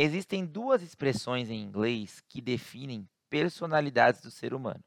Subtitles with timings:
[0.00, 4.84] Existem duas expressões em inglês que definem personalidades do ser humano.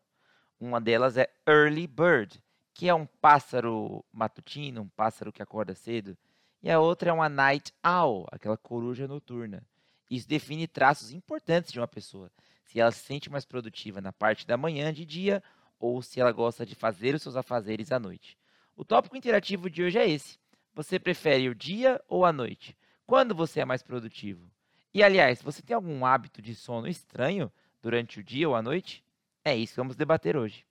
[0.57, 2.41] Uma delas é early bird,
[2.73, 6.17] que é um pássaro matutino, um pássaro que acorda cedo,
[6.63, 9.67] e a outra é uma night owl, aquela coruja noturna.
[10.09, 12.31] Isso define traços importantes de uma pessoa,
[12.63, 15.43] se ela se sente mais produtiva na parte da manhã de dia
[15.77, 18.37] ou se ela gosta de fazer os seus afazeres à noite.
[18.77, 20.39] O tópico interativo de hoje é esse.
[20.73, 22.77] Você prefere o dia ou a noite?
[23.05, 24.49] Quando você é mais produtivo?
[24.93, 27.49] E aliás, você tem algum hábito de sono estranho
[27.81, 29.01] durante o dia ou a noite?
[29.43, 30.65] É isso que vamos debater hoje.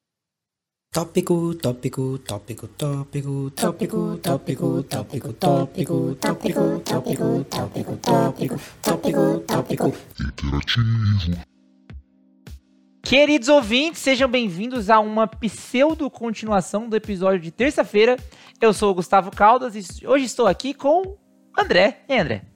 [0.92, 9.86] Tópico, tópico, tópico, tópico, tópico, tópico, tópico, tópico, tópico, tópico, tópico, tópico, tópico, tópico,
[10.20, 11.38] interativo.
[13.02, 18.18] Queridos ouvintes, sejam bem-vindos a uma pseudo continuação do episódio de terça-feira.
[18.60, 21.16] Eu sou o Gustavo Caldas e hoje estou aqui com
[21.56, 22.04] André.
[22.06, 22.49] E André?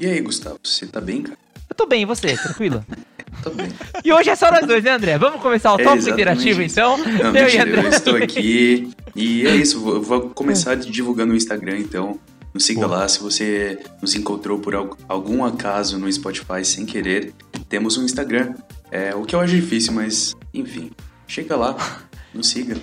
[0.00, 1.38] E aí, Gustavo, você tá bem, cara?
[1.68, 2.36] Eu tô bem, e você?
[2.36, 2.84] Tranquilo?
[3.42, 3.68] tô bem.
[4.04, 5.18] E hoje é só nós dois, né, André?
[5.18, 6.98] Vamos começar o é, tópico interativo, então?
[6.98, 8.90] Não, eu, mentira, eu estou aqui.
[9.14, 12.18] E é isso, vou, vou começar divulgando o Instagram, então.
[12.52, 14.74] Nos siga lá, se você nos encontrou por
[15.08, 17.32] algum acaso no Spotify sem querer,
[17.68, 18.54] temos um Instagram.
[18.90, 20.90] É, o que eu acho difícil, mas enfim.
[21.26, 21.74] Chega lá,
[22.34, 22.76] nos siga.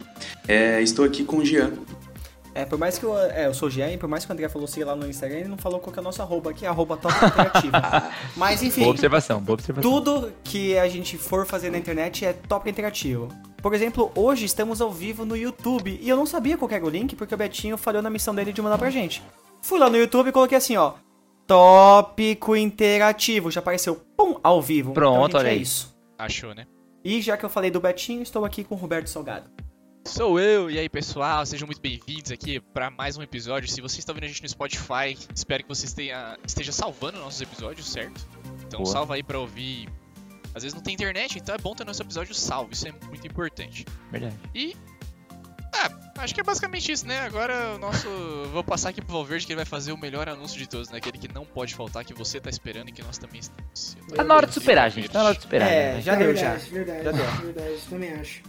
[0.48, 1.72] É, estou aqui com o Jean.
[2.54, 4.50] É, por mais que eu, é, eu sou o Jean, por mais que o André
[4.50, 6.66] falou siga lá no Instagram, ele não falou qual que é a nossa arroba aqui,
[6.66, 7.74] arroba top interativo.
[8.36, 8.82] Mas enfim.
[8.82, 9.90] Boa observação, boa observação.
[9.90, 13.30] Tudo que a gente for fazer na internet é top interativo.
[13.62, 16.90] Por exemplo, hoje estamos ao vivo no YouTube e eu não sabia qual era o
[16.90, 19.22] link porque o Betinho falhou na missão dele de mandar pra gente.
[19.62, 20.94] Fui lá no YouTube e coloquei assim, ó.
[21.46, 23.52] Tópico interativo.
[23.52, 24.94] Já apareceu, pum, ao vivo.
[24.94, 25.96] Pronto, então, olha é isso.
[26.18, 26.66] Achou, né?
[27.04, 29.50] E já que eu falei do Betinho, estou aqui com o Roberto Salgado.
[30.10, 33.70] Sou eu, e aí pessoal, sejam muito bem-vindos aqui para mais um episódio.
[33.70, 37.40] Se você está vendo a gente no Spotify, espero que você esteja, esteja salvando nossos
[37.40, 38.28] episódios, certo?
[38.66, 38.92] Então Boa.
[38.92, 39.88] salva aí para ouvir.
[40.56, 43.26] Às vezes não tem internet, então é bom ter nosso episódio salvo, isso é muito
[43.28, 43.86] importante.
[44.12, 44.36] Verdade.
[44.54, 44.76] E.
[45.72, 47.20] Ah, acho que é basicamente isso, né?
[47.20, 48.10] Agora o nosso.
[48.52, 50.98] Vou passar aqui pro Valverde que ele vai fazer o melhor anúncio de todos, né?
[50.98, 53.96] Aquele que não pode faltar, que você tá esperando e que nós também estamos.
[54.16, 55.08] Tá na hora de superar, gente.
[55.08, 55.72] Tá na hora de superar.
[55.72, 56.02] É, né?
[56.02, 56.56] já deu, já.
[56.56, 57.26] Verdade, já deu.
[57.44, 58.42] verdade, também acho.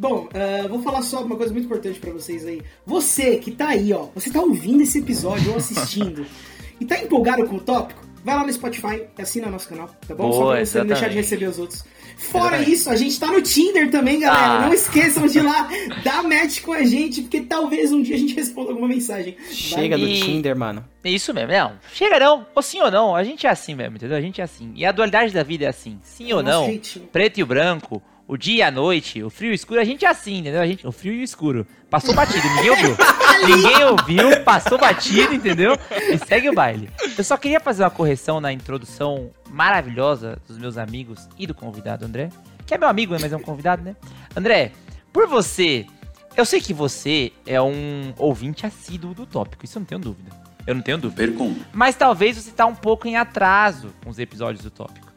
[0.00, 2.62] Bom, uh, vou falar só uma coisa muito importante para vocês aí.
[2.86, 6.24] Você que tá aí, ó, você tá ouvindo esse episódio ou assistindo
[6.80, 10.14] e tá empolgado com o tópico, vai lá no Spotify e assina nosso canal, tá
[10.14, 10.30] bom?
[10.30, 10.78] Boa, só pra você exatamente.
[10.78, 11.84] não deixar de receber os outros.
[12.16, 12.72] Fora exatamente.
[12.72, 14.46] isso, a gente tá no Tinder também, galera.
[14.46, 14.60] Ah.
[14.66, 15.68] Não esqueçam de ir lá
[16.02, 19.36] dar match com a gente, porque talvez um dia a gente responda alguma mensagem.
[19.50, 20.82] Chega do Tinder, mano.
[21.04, 21.74] Isso mesmo, não.
[21.92, 23.14] Chega não, ou sim ou não.
[23.14, 24.16] A gente é assim mesmo, entendeu?
[24.16, 24.72] A gente é assim.
[24.74, 25.98] E a dualidade da vida é assim.
[26.02, 27.06] Sim é ou não, jeitinho.
[27.12, 30.04] preto e branco, o dia e a noite, o frio e o escuro, a gente
[30.04, 30.62] é assim, entendeu?
[30.62, 31.66] A gente, o frio e o escuro.
[31.90, 32.96] Passou batido, ninguém ouviu.
[33.44, 35.76] ninguém ouviu, passou batido, entendeu?
[35.90, 36.88] E segue o baile.
[37.18, 42.04] Eu só queria fazer uma correção na introdução maravilhosa dos meus amigos e do convidado
[42.04, 42.28] André,
[42.64, 43.96] que é meu amigo, mas é um convidado, né?
[44.36, 44.70] André,
[45.12, 45.84] por você,
[46.36, 50.30] eu sei que você é um ouvinte assíduo do tópico, isso eu não tenho dúvida.
[50.64, 51.20] Eu não tenho dúvida.
[51.20, 51.66] Pergunta.
[51.72, 55.09] Mas talvez você tá um pouco em atraso com os episódios do tópico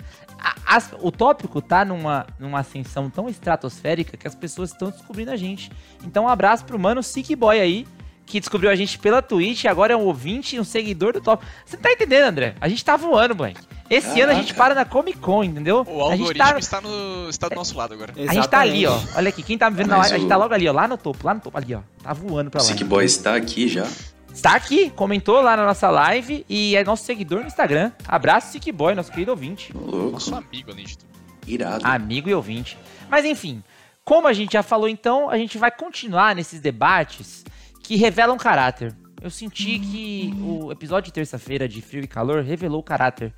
[0.44, 5.32] a, a, o tópico tá numa, numa ascensão tão estratosférica que as pessoas estão descobrindo
[5.32, 5.72] a gente.
[6.04, 7.88] Então, um abraço pro mano Sick Boy aí,
[8.26, 11.46] que descobriu a gente pela Twitch, agora é um ouvinte e um seguidor do top.
[11.66, 12.56] Você tá entendendo, André?
[12.60, 13.62] A gente tá voando, moleque.
[13.90, 15.86] Esse ano a gente para na Comic Con, entendeu?
[15.88, 16.58] O algoritmo tá...
[16.58, 18.12] está, no, está do nosso lado agora.
[18.12, 18.32] Exatamente.
[18.32, 19.00] A gente tá ali, ó.
[19.16, 20.16] Olha aqui, quem tá me vendo Mas na live, o...
[20.16, 20.72] a gente tá logo ali, ó.
[20.72, 21.82] Lá no topo, lá no topo, ali, ó.
[22.02, 22.66] Tá voando pra lá.
[22.66, 23.86] O Sick Boy está aqui já.
[24.34, 27.92] Está aqui, comentou lá na nossa live e é nosso seguidor no Instagram.
[28.08, 29.72] Abraço, Sick Boy, nosso querido ouvinte.
[29.72, 30.12] Louco.
[30.12, 31.10] Nosso amigo, além de tudo.
[31.48, 31.86] Irado.
[31.86, 32.78] Amigo e ouvinte.
[33.10, 33.64] Mas enfim,
[34.04, 37.46] como a gente já falou então, a gente vai continuar nesses debates
[37.84, 38.94] que revelam caráter.
[39.22, 43.34] Eu senti que o episódio de terça-feira de Frio e Calor revelou o caráter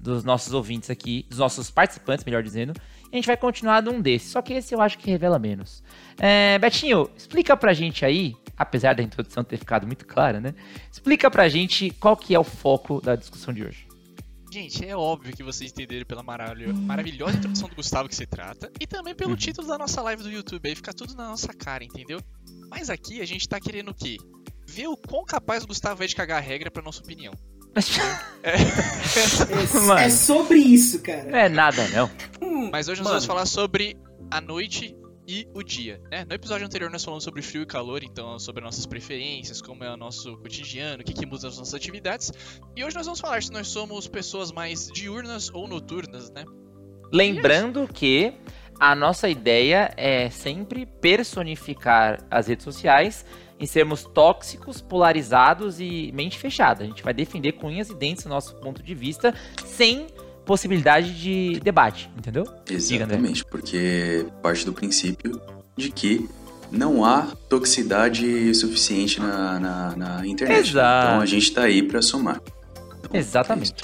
[0.00, 2.72] dos nossos ouvintes aqui, dos nossos participantes, melhor dizendo.
[3.10, 5.82] A gente vai continuar num desses, só que esse eu acho que revela menos.
[6.18, 10.54] É, Betinho, explica pra gente aí apesar da introdução ter ficado muito clara, né?
[10.90, 13.86] Explica pra gente qual que é o foco da discussão de hoje.
[14.50, 18.86] Gente, é óbvio que vocês entenderam pela maravilhosa introdução do Gustavo que se trata e
[18.86, 19.36] também pelo uhum.
[19.36, 22.20] título da nossa live do YouTube, aí fica tudo na nossa cara, entendeu?
[22.70, 24.16] Mas aqui a gente tá querendo o quê?
[24.66, 27.34] Ver o quão capaz o Gustavo é de cagar a regra pra nossa opinião.
[28.42, 30.10] É.
[30.10, 31.24] Sobre isso, cara.
[31.24, 32.10] Não é nada, não.
[32.70, 33.20] Mas hoje nós Mano.
[33.20, 33.96] vamos falar sobre
[34.30, 34.96] a noite
[35.28, 36.00] e o dia.
[36.10, 36.24] Né?
[36.24, 39.92] No episódio anterior nós falamos sobre frio e calor, então sobre nossas preferências, como é
[39.92, 42.32] o nosso cotidiano, o que, que muda as nossas atividades.
[42.74, 46.46] E hoje nós vamos falar se nós somos pessoas mais diurnas ou noturnas, né?
[47.12, 48.32] Lembrando que
[48.80, 53.24] a nossa ideia é sempre personificar as redes sociais
[53.58, 56.84] em sermos tóxicos, polarizados e mente fechada.
[56.84, 59.34] A gente vai defender com unhas e dentes o nosso ponto de vista
[59.66, 60.06] sem
[60.44, 62.44] possibilidade de debate, entendeu?
[62.64, 63.16] Diga, André.
[63.16, 65.40] Exatamente, porque parte do princípio
[65.76, 66.28] de que
[66.70, 70.70] não há toxicidade suficiente na, na, na internet.
[70.70, 71.08] Exato.
[71.08, 72.40] Então a gente tá aí pra somar.
[72.98, 73.74] Então, Exatamente.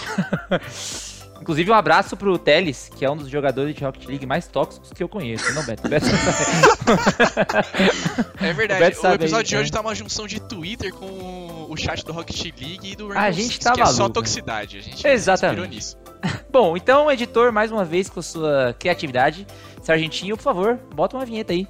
[0.51, 0.61] é.
[1.45, 4.91] Inclusive, um abraço pro Teles, que é um dos jogadores de Rocket League mais tóxicos
[4.95, 5.53] que eu conheço.
[5.53, 5.87] Não, Beto.
[5.87, 6.07] Beto
[8.41, 9.77] É O verdade, Beto o, sabe episódio aí, de hoje né?
[9.77, 13.33] tá uma junção de Twitter com o chat do Rocket League e do A Rainbow
[13.33, 14.15] gente Six, tá que é só maluco.
[14.15, 14.79] toxicidade.
[14.79, 15.69] A gente Exatamente.
[15.69, 15.99] nisso.
[16.51, 19.47] Bom, então, editor, mais uma vez com sua criatividade.
[19.83, 21.69] Sargentinho, por favor, bota uma vinheta aí.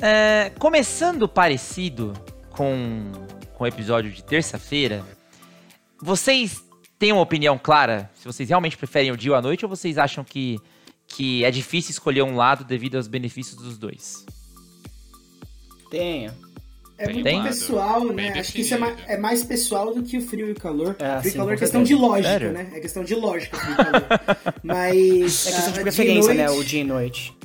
[0.00, 2.12] É, começando parecido
[2.50, 3.10] com,
[3.54, 5.02] com o episódio de terça-feira,
[6.00, 6.64] vocês
[6.98, 8.10] têm uma opinião clara?
[8.14, 10.58] Se vocês realmente preferem o dia ou a noite, ou vocês acham que,
[11.06, 14.24] que é difícil escolher um lado devido aos benefícios dos dois?
[15.90, 16.32] Tenho.
[16.98, 18.40] É Tem muito um lado pessoal, bem né?
[18.40, 19.12] Acho que isso é mais, definido.
[19.18, 20.96] é mais pessoal do que o frio e o calor.
[20.98, 22.52] É, frio e calor é questão de lógica, Sério?
[22.52, 22.70] né?
[22.72, 24.06] É questão de lógica, frio e calor.
[24.64, 25.46] Mas.
[25.46, 26.46] É questão de preferência, né?
[26.46, 27.36] noite- O dia e noite.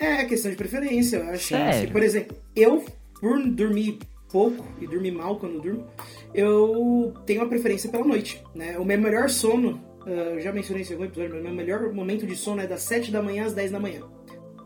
[0.00, 1.18] É questão de preferência.
[1.18, 1.86] Eu acho Sério?
[1.86, 2.84] que, por exemplo, eu,
[3.20, 3.98] por dormir
[4.30, 5.86] pouco e dormir mal quando durmo,
[6.34, 8.42] eu tenho uma preferência pela noite.
[8.54, 8.76] Né?
[8.78, 11.92] O meu melhor sono, eu já mencionei isso em algum episódio, mas o meu melhor
[11.92, 14.02] momento de sono é das 7 da manhã às 10 da manhã.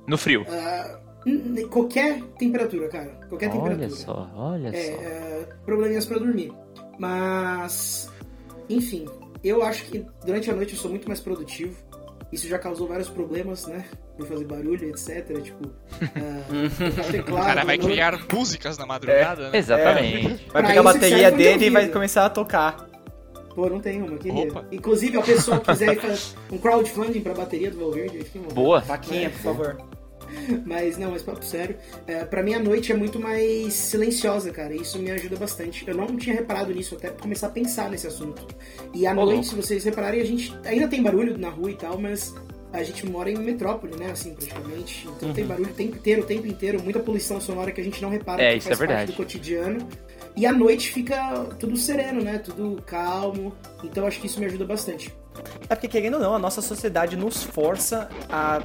[0.06, 0.44] No frio.
[1.24, 3.10] N- qualquer temperatura, cara.
[3.28, 3.86] Qualquer temperatura.
[3.86, 5.02] Olha só, olha É, só.
[5.02, 6.52] é, probleminhas pra dormir.
[6.98, 8.10] Mas,
[8.68, 9.06] enfim,
[9.44, 11.76] eu acho que durante a noite eu sou muito mais produtivo.
[12.32, 13.84] Isso já causou vários problemas, né?
[14.16, 15.42] Por fazer barulho, etc.
[15.42, 15.68] Tipo,
[16.02, 17.44] ah, tocar O teclado.
[17.46, 19.58] cara vai no- criar músicas na madrugada, né?
[19.58, 20.28] Exatamente.
[20.28, 22.88] Vai Pra pegar a bateria dele e vai começar a tocar.
[23.54, 24.44] Pô, não tem uma, queria.
[24.48, 24.64] Opa.
[24.72, 26.18] Inclusive, a pessoa que quiser fazer
[26.50, 28.80] um crowdfunding pra bateria do Valverde, uma- Boa.
[28.80, 29.76] Vaquinha, por favor.
[30.64, 31.76] Mas não, mas papo sério.
[32.06, 34.74] É, pra mim a noite é muito mais silenciosa, cara.
[34.74, 35.86] E isso me ajuda bastante.
[35.86, 38.46] Eu não tinha reparado nisso até começar a pensar nesse assunto.
[38.94, 39.44] E à noite, louco.
[39.44, 42.34] se vocês repararem, a gente ainda tem barulho na rua e tal, mas
[42.72, 44.10] a gente mora em metrópole, né?
[44.10, 45.06] Assim, praticamente.
[45.16, 48.00] Então tem barulho o tempo inteiro, o tempo inteiro, muita poluição sonora que a gente
[48.00, 49.86] não repara É, que isso faz é parte do cotidiano.
[50.34, 52.38] E à noite fica tudo sereno, né?
[52.38, 53.54] Tudo calmo.
[53.84, 55.12] Então acho que isso me ajuda bastante.
[55.68, 58.60] É porque, querendo ou não, a nossa sociedade nos força a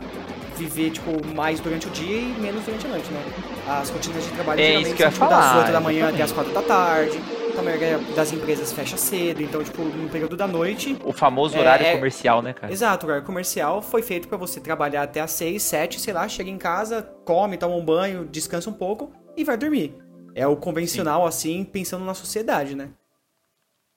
[0.56, 3.24] viver, tipo, mais durante o dia e menos durante a noite, né?
[3.68, 6.24] As rotinas de trabalho É geralmente são tipo, das falar, 8 da manhã até exatamente.
[6.24, 7.22] as 4 da tarde.
[7.50, 9.42] Então, a maioria das empresas fecha cedo.
[9.42, 10.98] Então, tipo, no período da noite...
[11.04, 12.72] O famoso É, horário é- comercial, né, cara?
[12.72, 16.28] Exato, o horário comercial foi feito pra você trabalhar até as 6, 7, sei lá,
[16.28, 19.96] chega em casa, come, toma um banho, descansa um pouco e vai dormir.
[20.36, 22.90] É o convencional, assim, pensando na sociedade, né?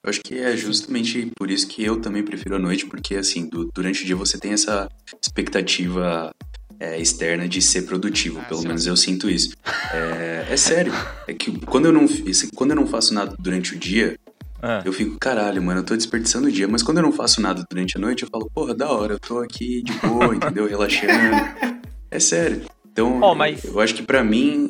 [0.03, 3.47] Eu acho que é justamente por isso que eu também prefiro a noite, porque assim,
[3.47, 4.89] du- durante o dia você tem essa
[5.21, 6.31] expectativa
[6.79, 8.67] é, externa de ser produtivo, Ah, pelo sim.
[8.67, 9.55] menos eu sinto isso.
[9.93, 10.91] É, é sério,
[11.27, 12.07] é que quando eu, não,
[12.55, 14.17] quando eu não faço nada durante o dia,
[14.59, 14.81] Ah.
[14.83, 17.63] eu fico, caralho, mano, eu tô desperdiçando o dia, mas quando eu não faço nada
[17.69, 20.65] durante a noite, eu falo, porra, da hora, eu tô aqui de boa, entendeu?
[20.67, 21.11] Relaxando.
[22.09, 22.63] É sério.
[22.91, 24.67] Então, Ó, mas- eu acho que pra mim,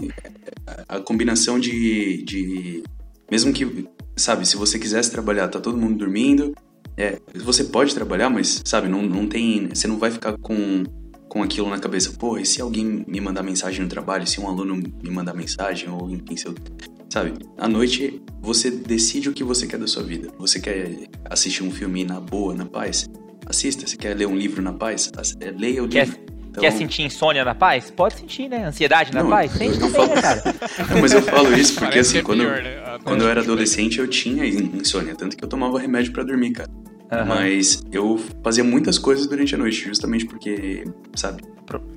[0.87, 2.83] a a combinação de, de.
[3.31, 6.53] Mesmo que, sabe, se você quisesse trabalhar, tá todo mundo dormindo.
[6.97, 9.69] É, você pode trabalhar, mas, sabe, não, não tem.
[9.73, 10.83] Você não vai ficar com,
[11.29, 12.11] com aquilo na cabeça.
[12.11, 14.27] Pô, e se alguém me mandar mensagem no trabalho?
[14.27, 15.89] Se um aluno me mandar mensagem?
[15.89, 16.53] Ou enfim, se eu.
[17.09, 20.29] Sabe, à noite você decide o que você quer da sua vida.
[20.37, 23.09] Você quer assistir um filme na boa, na paz?
[23.45, 23.87] Assista.
[23.87, 25.09] Você quer ler um livro na paz?
[25.39, 26.30] É, Leia o Quer- livro.
[26.51, 27.89] Então- Quer sentir insônia na paz?
[27.89, 28.65] Pode sentir, né?
[28.65, 29.51] Ansiedade na Não, paz?
[29.53, 30.43] Sente também, falo- né, cara?
[30.89, 32.77] Não, mas eu falo isso porque Parece assim, é quando, pior, né?
[32.85, 36.23] A quando eu era adolescente eu tinha in- insônia, tanto que eu tomava remédio pra
[36.23, 36.69] dormir, cara.
[37.09, 37.25] Aham.
[37.25, 40.83] Mas eu fazia muitas coisas durante a noite, justamente porque,
[41.15, 41.41] sabe,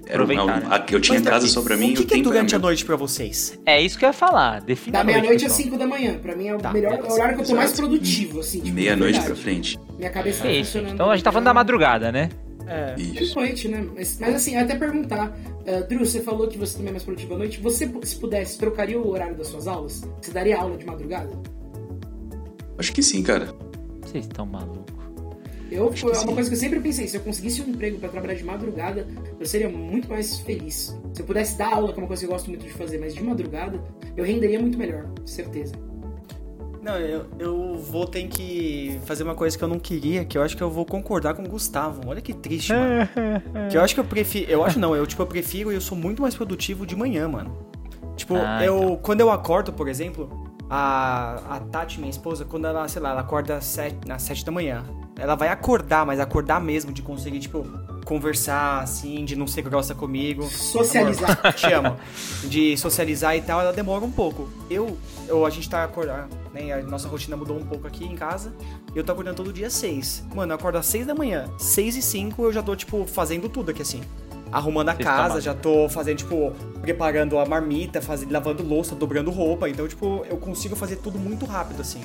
[0.06, 0.66] era um- aproveitar, né?
[0.70, 2.54] a- eu tinha Mas, casa só pra mim O e que, o que é durante
[2.54, 2.66] a meu.
[2.68, 3.58] noite pra vocês?
[3.66, 4.61] É isso que eu ia falar.
[4.61, 5.62] Defina Da meia-noite às pessoal.
[5.64, 6.14] 5 da manhã.
[6.18, 8.61] Pra mim é o Tá, melhor o horário que eu tô mais produtivo, assim.
[8.61, 9.78] Tipo, Meia-noite pra frente.
[9.99, 10.73] Minha cabeça tá É isso.
[10.73, 10.94] funcionando.
[10.94, 12.28] Então a gente tá falando da madrugada, né?
[12.66, 12.94] É.
[12.99, 13.35] Isso.
[13.35, 13.87] Noite, né?
[13.94, 15.37] Mas, mas assim, até perguntar.
[15.66, 17.61] Uh, Drew, você falou que você também é mais produtivo à noite.
[17.61, 20.02] Você, se pudesse, trocaria o horário das suas aulas?
[20.21, 21.30] Você daria aula de madrugada?
[22.78, 23.54] Acho que sim, cara.
[24.02, 24.94] Vocês estão malucos.
[25.71, 26.35] Eu, Acho foi que uma sim.
[26.35, 27.09] coisa que eu sempre pensei.
[27.09, 29.06] Se eu conseguisse um emprego pra trabalhar de madrugada,
[29.40, 30.97] eu seria muito mais feliz.
[31.12, 32.99] Se eu pudesse dar aula, que é uma coisa que eu gosto muito de fazer,
[32.99, 33.83] mas de madrugada,
[34.16, 35.75] eu renderia muito melhor, certeza.
[36.84, 40.42] Não, eu, eu vou ter que fazer uma coisa que eu não queria, que eu
[40.42, 42.02] acho que eu vou concordar com o Gustavo.
[42.06, 43.08] Olha que triste, mano.
[43.70, 44.50] que eu acho que eu prefiro.
[44.50, 47.26] Eu acho não, eu tipo, eu prefiro e eu sou muito mais produtivo de manhã,
[47.26, 47.56] mano.
[48.16, 48.76] Tipo, Ah, eu.
[48.76, 48.96] então.
[48.96, 53.22] Quando eu acordo, por exemplo, a, a Tati, minha esposa, quando ela, sei lá, ela
[53.22, 54.84] acorda às sete, às sete da manhã.
[55.18, 57.66] Ela vai acordar, mas acordar mesmo, de conseguir, tipo,
[58.04, 60.42] conversar, assim, de não ser grossa comigo.
[60.50, 61.38] Socializar.
[61.40, 61.96] Amor, te amo.
[62.44, 64.50] De socializar e tal, ela demora um pouco.
[64.68, 66.73] Eu, eu a gente tá acordando, né?
[66.73, 68.54] A nossa rotina mudou um pouco aqui em casa.
[68.94, 70.25] Eu tô acordando todo dia às 6.
[70.34, 71.50] Mano, eu acordo às 6 da manhã.
[71.58, 74.00] 6 e 5 eu já tô, tipo, fazendo tudo aqui assim.
[74.52, 79.30] Arrumando a Vocês casa, já tô fazendo, tipo, preparando a marmita, fazendo, lavando louça, dobrando
[79.30, 79.68] roupa.
[79.68, 82.00] Então, tipo, eu consigo fazer tudo muito rápido, assim.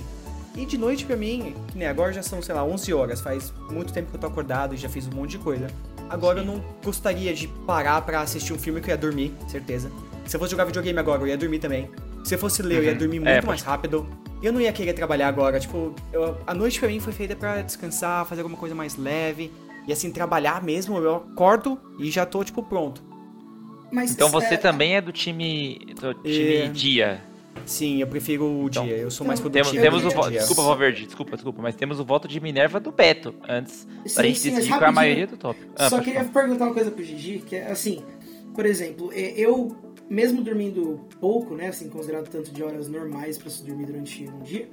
[0.57, 3.21] E de noite pra mim, nem agora já são, sei lá, 11 horas.
[3.21, 5.67] Faz muito tempo que eu tô acordado e já fiz um monte de coisa.
[6.09, 9.91] Agora eu não gostaria de parar pra assistir um filme que eu ia dormir, certeza.
[10.25, 11.87] Se eu fosse jogar videogame agora, eu ia dormir também.
[12.23, 14.07] Se eu fosse ler, eu ia dormir muito É, mais rápido.
[14.41, 15.59] Eu não ia querer trabalhar agora.
[15.59, 19.51] Tipo, eu- a noite pra mim foi feita pra descansar, fazer alguma coisa mais leve.
[19.87, 23.01] E assim, trabalhar mesmo, eu acordo e já tô, tipo, pronto.
[23.91, 26.67] Mas, Então você é, também é do time, do time É.
[26.67, 27.21] dia.
[27.65, 28.95] Sim, eu prefiro o Então, dia.
[28.95, 29.91] Eu sou mais então, Temos, produtivo.
[29.97, 30.29] temos o no voto.
[30.31, 30.39] dia.
[30.39, 34.23] Desculpa, Valverde, desculpa, desculpa, mas temos o voto de Minerva do Beto antes Sim, da
[34.23, 35.67] gente sim, decidir qual é a maioria do tópico.
[35.75, 36.31] Ah, Só queria falar.
[36.33, 38.03] perguntar uma coisa pro Gigi, que é assim,
[38.53, 39.75] por exemplo, é, eu,
[40.09, 44.39] mesmo dormindo pouco, né, assim, considerado tanto de horas normais pra se dormir durante um
[44.39, 44.67] dia,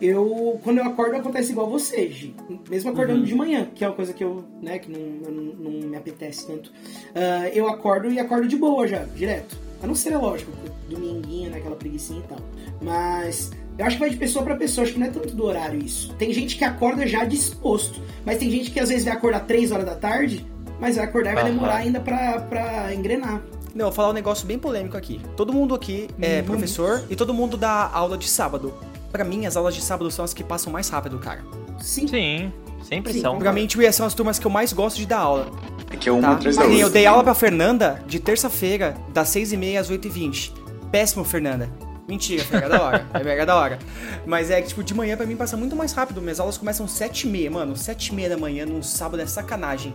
[0.00, 2.34] eu, quando eu acordo, acontece igual você, Gigi.
[2.70, 5.88] Mesmo acordando de manhã, que é uma coisa que eu, né, que não, não, não
[5.88, 6.72] me apetece tanto.
[7.14, 9.58] Ah, eu acordo e acordo de boa já, direto.
[9.82, 10.52] A não ser, é lógico,
[10.88, 12.38] dominguinho, né, aquela preguicinha e tal.
[12.80, 15.44] Mas eu acho que vai de pessoa pra pessoa, acho que não é tanto do
[15.44, 16.14] horário isso.
[16.14, 19.72] Tem gente que acorda já disposto, mas tem gente que às vezes vai acordar 3
[19.72, 20.46] horas da tarde,
[20.80, 23.42] mas vai acordar e vai demorar ainda pra, pra engrenar.
[23.74, 25.20] Não, eu vou falar um negócio bem polêmico aqui.
[25.36, 28.74] Todo mundo aqui é Hum, professor e todo mundo dá aula de sábado.
[29.12, 31.42] Pra mim, as aulas de sábado são as que passam mais rápido, cara.
[31.80, 32.06] Sim.
[32.08, 33.38] Sim, sempre Sim, são.
[33.38, 35.46] Pra mim, tipo, são as turmas que eu mais gosto de dar aula.
[35.90, 36.32] É que é uma Tá?
[36.32, 36.86] atrás da nem outra.
[36.86, 40.52] eu dei aula pra Fernanda de terça-feira, das 6h30 às 8h20.
[40.92, 41.70] Péssimo, Fernanda.
[42.06, 43.06] Mentira, foi mega da hora.
[43.14, 43.78] É mega da hora.
[44.26, 46.20] Mas é que, tipo, de manhã pra mim passa muito mais rápido.
[46.22, 47.74] Minhas aulas começam 7h30, mano.
[47.74, 49.94] 7h30 da manhã, num sábado é sacanagem.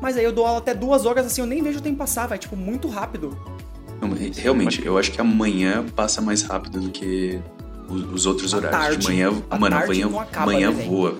[0.00, 2.26] Mas aí eu dou aula até duas horas, assim, eu nem vejo o tempo passar,
[2.26, 3.36] vai, tipo, muito rápido.
[4.00, 7.38] Não, re- realmente, eu acho que amanhã passa mais rápido do que
[7.88, 8.78] os, os outros A horários.
[8.80, 8.98] tarde.
[8.98, 10.90] de manhã, A mano, tarde amanhã, não acaba, amanhã né, velho?
[10.90, 11.18] voa.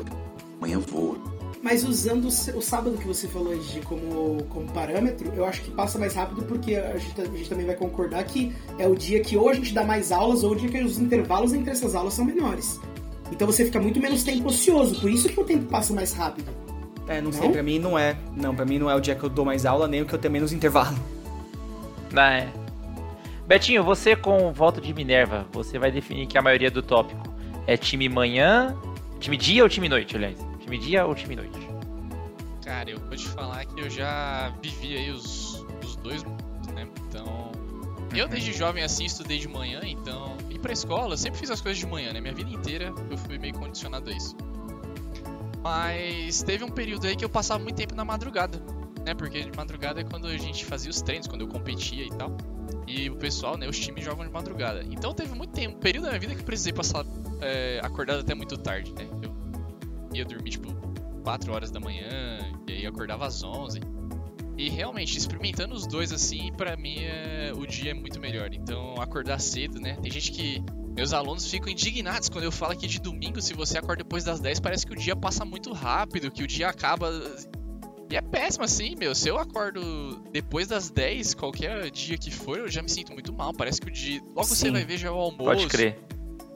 [0.61, 1.17] Amanhã voa.
[1.61, 5.99] Mas usando o sábado que você falou de como, como parâmetro, eu acho que passa
[5.99, 9.37] mais rápido porque a gente, a gente também vai concordar que é o dia que
[9.37, 12.15] ou a gente dá mais aulas ou o dia que os intervalos entre essas aulas
[12.15, 12.79] são menores.
[13.33, 16.49] Então você fica muito menos tempo ocioso, por isso que o tempo passa mais rápido.
[17.09, 17.53] É, não, sei, Não?
[17.53, 18.17] pra mim não é.
[18.37, 20.15] Não, pra mim não é o dia que eu dou mais aula, nem o que
[20.15, 20.97] eu tenho menos intervalo.
[22.15, 22.49] Ah, é.
[23.47, 27.23] Betinho, você com o voto de Minerva, você vai definir que a maioria do tópico
[27.67, 28.77] é time manhã,
[29.19, 30.37] time dia ou time noite, aliás?
[30.61, 31.59] Time dia ou time noite?
[32.63, 36.87] Cara, eu vou te falar que eu já vivi aí os, os dois mundos, né?
[37.09, 37.51] Então.
[38.15, 38.31] Eu Uhum.
[38.31, 40.37] desde jovem assim estudei de manhã, então.
[40.51, 42.21] Ir pra escola, eu sempre fiz as coisas de manhã, né?
[42.21, 44.37] Minha vida inteira eu fui meio condicionado a isso.
[45.69, 48.59] Mas teve um período aí que eu passava muito tempo na madrugada,
[49.05, 49.15] né?
[49.15, 52.35] Porque de madrugada é quando a gente fazia os treinos, quando eu competia e tal.
[52.87, 53.69] E o pessoal, né?
[53.69, 54.83] Os times jogam de madrugada.
[54.91, 57.05] Então teve muito tempo, um período da minha vida que eu precisei passar
[57.43, 59.07] é, acordado até muito tarde, né?
[59.21, 59.31] Eu
[60.15, 60.75] ia dormir, tipo,
[61.23, 63.79] 4 horas da manhã, e aí acordava às 11.
[64.57, 67.53] E realmente, experimentando os dois assim, pra mim é...
[67.55, 68.55] o dia é muito melhor.
[68.55, 69.99] Então, acordar cedo, né?
[70.01, 70.63] Tem gente que.
[70.99, 74.41] Meus alunos ficam indignados quando eu falo que de domingo, se você acorda depois das
[74.41, 77.09] 10, parece que o dia passa muito rápido, que o dia acaba.
[78.11, 79.15] E é péssimo assim, meu.
[79.15, 79.81] Se eu acordo
[80.33, 83.55] depois das 10, qualquer dia que for, eu já me sinto muito mal.
[83.55, 84.21] Parece que o dia.
[84.35, 84.73] Logo você Sim.
[84.73, 85.45] vai ver já é o almoço.
[85.45, 86.01] Pode crer.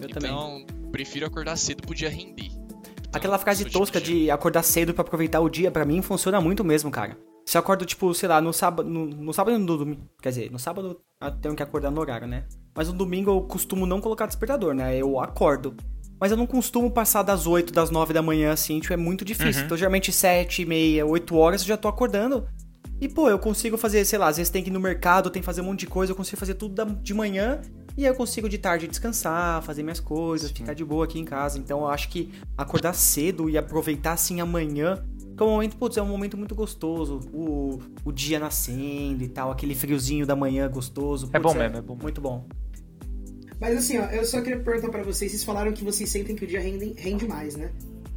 [0.00, 0.32] Eu também.
[0.32, 2.46] então, prefiro acordar cedo pro dia render.
[2.46, 6.40] Então, Aquela frase sou tosca de acordar cedo pra aproveitar o dia, pra mim, funciona
[6.40, 7.16] muito mesmo, cara.
[7.44, 8.88] Se eu acordo, tipo, sei lá, no sábado.
[8.88, 10.08] No, no sábado e no domingo.
[10.20, 12.44] Quer dizer, no sábado eu tenho que acordar no horário, né?
[12.74, 14.96] Mas no domingo eu costumo não colocar despertador, né?
[14.96, 15.74] Eu acordo.
[16.20, 19.24] Mas eu não costumo passar das 8, das 9 da manhã, assim, tipo, é muito
[19.24, 19.64] difícil.
[19.64, 22.46] Então, geralmente 7, meia, 8 horas eu já tô acordando.
[23.00, 25.42] E, pô, eu consigo fazer, sei lá, às vezes tem que ir no mercado, tem
[25.42, 27.60] que fazer um monte de coisa, eu consigo fazer tudo de manhã.
[27.96, 31.24] E aí eu consigo de tarde descansar, fazer minhas coisas, ficar de boa aqui em
[31.24, 31.58] casa.
[31.58, 35.04] Então eu acho que acordar cedo e aproveitar assim amanhã,
[35.36, 37.20] que é um momento, putz, é um momento muito gostoso.
[37.32, 41.30] O, o dia nascendo e tal, aquele friozinho da manhã gostoso.
[41.32, 41.98] É putz, bom mesmo, é bom.
[42.00, 42.46] Muito bom.
[43.60, 46.44] Mas assim, ó, eu só queria perguntar pra vocês, vocês falaram que vocês sentem que
[46.44, 47.70] o dia rende, rende mais, né?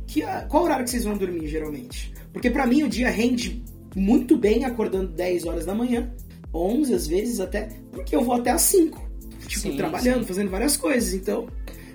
[0.07, 2.13] Que, ah, qual horário que vocês vão dormir, geralmente?
[2.34, 3.63] Porque pra mim o dia rende
[3.95, 6.12] muito bem acordando 10 horas da manhã,
[6.53, 9.00] 11 às vezes até, porque eu vou até às 5.
[9.48, 10.27] Tipo, Sim, trabalhando, sim.
[10.27, 11.13] fazendo várias coisas.
[11.13, 11.48] Então,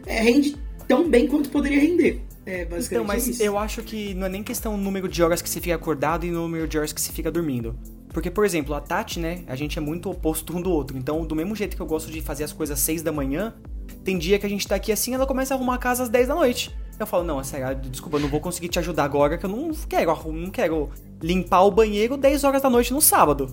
[0.06, 2.22] é, rende tão bem quanto poderia render.
[2.46, 3.42] É, basicamente Então, mas isso.
[3.42, 6.24] eu acho que não é nem questão do número de horas que você fica acordado
[6.24, 7.78] e número de horas que você fica dormindo.
[8.12, 10.98] Porque, por exemplo, a Tati, né, a gente é muito oposto um do outro.
[10.98, 13.54] Então, do mesmo jeito que eu gosto de fazer as coisas às 6 da manhã,
[14.04, 16.08] tem dia que a gente tá aqui assim ela começa a arrumar a casa às
[16.08, 16.74] 10 da noite.
[16.98, 19.50] Eu falo, não, é sério, desculpa, eu não vou conseguir te ajudar agora, que eu
[19.50, 20.90] não quero, não quero
[21.22, 23.46] limpar o banheiro 10 horas da noite no sábado.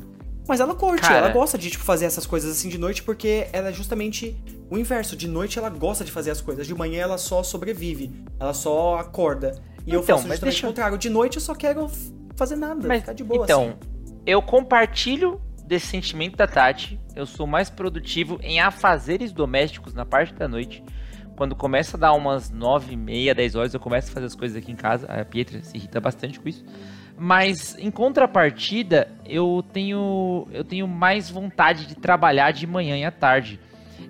[0.47, 1.17] Mas ela curte, Cara.
[1.17, 4.35] ela gosta de, tipo, fazer essas coisas assim de noite, porque ela é justamente
[4.69, 5.15] o inverso.
[5.15, 8.97] De noite ela gosta de fazer as coisas, de manhã ela só sobrevive, ela só
[8.97, 9.61] acorda.
[9.85, 10.97] E eu Então, faço mas justamente deixa eu- o contrário.
[10.97, 11.89] De noite eu só quero
[12.35, 14.19] fazer nada, Mas, ficar de boa, então, assim.
[14.25, 16.99] eu compartilho desse sentimento da Tati.
[17.15, 20.83] Eu sou mais produtivo em afazeres domésticos na parte da noite.
[21.35, 24.35] Quando começa a dar umas 9 e meia, 10 horas, eu começo a fazer as
[24.35, 25.05] coisas aqui em casa.
[25.07, 26.63] A Pietra se irrita bastante com isso.
[27.17, 33.11] Mas, em contrapartida, eu tenho, eu tenho mais vontade de trabalhar de manhã e à
[33.11, 33.59] tarde.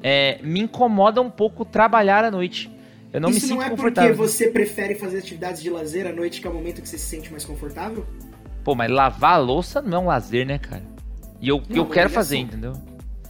[0.04, 2.70] É, me incomoda um pouco trabalhar à noite.
[3.14, 4.16] Eu não Isso me sinto não é confortável.
[4.16, 6.98] porque você prefere fazer atividades de lazer à noite, que é o momento que você
[6.98, 8.06] se sente mais confortável?
[8.64, 10.84] Pô, mas lavar a louça não é um lazer, né, cara?
[11.42, 12.74] E eu, Não, eu mas quero fazer, entendeu?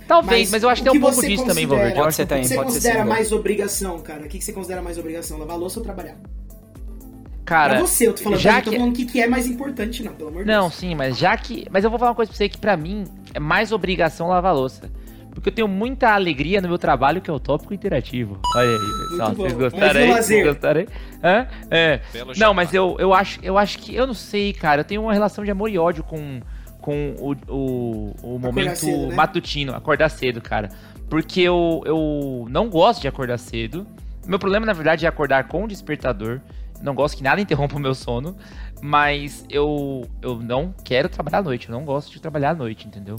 [0.07, 1.99] Talvez, mas, eu acho que o tem um pouco você disso também, considera- Valverde.
[2.01, 4.21] Pode ser O que também, você pode ser considera sim, mais obrigação, cara?
[4.21, 5.37] O que que você considera mais obrigação?
[5.37, 6.15] Lavar louça ou trabalhar?
[7.47, 9.21] Cara, pra você, eu tô falando, já eu não tô que- falando o que, que
[9.21, 10.75] é mais importante, não, pelo amor de Não, Deus.
[10.75, 11.65] sim, mas já que.
[11.71, 14.53] Mas eu vou falar uma coisa pra você que pra mim é mais obrigação lavar
[14.53, 14.91] louça.
[15.33, 18.39] Porque eu tenho muita alegria no meu trabalho, que é o tópico interativo.
[18.55, 19.33] Olha aí, pessoal.
[19.35, 20.11] Vocês gostaram aí?
[20.13, 20.87] Vocês gostaram aí?
[21.23, 21.47] Hã?
[21.69, 22.01] É.
[22.11, 22.55] Belo Não, chamado.
[22.55, 23.95] mas eu, eu, acho, eu acho que.
[23.95, 24.81] Eu não sei, cara.
[24.81, 26.41] Eu tenho uma relação de amor e ódio com,
[26.81, 29.15] com o, o, o momento cedo, né?
[29.15, 30.69] matutino, acordar cedo, cara.
[31.09, 33.85] Porque eu, eu não gosto de acordar cedo.
[34.25, 36.41] Meu problema, na verdade, é acordar com o despertador.
[36.81, 38.35] Não gosto que nada interrompa o meu sono.
[38.81, 41.69] Mas eu, eu não quero trabalhar à noite.
[41.69, 43.17] Eu não gosto de trabalhar à noite, entendeu?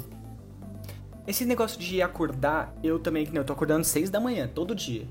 [1.26, 5.06] Esse negócio de acordar, eu também, nem eu tô acordando 6 da manhã, todo dia.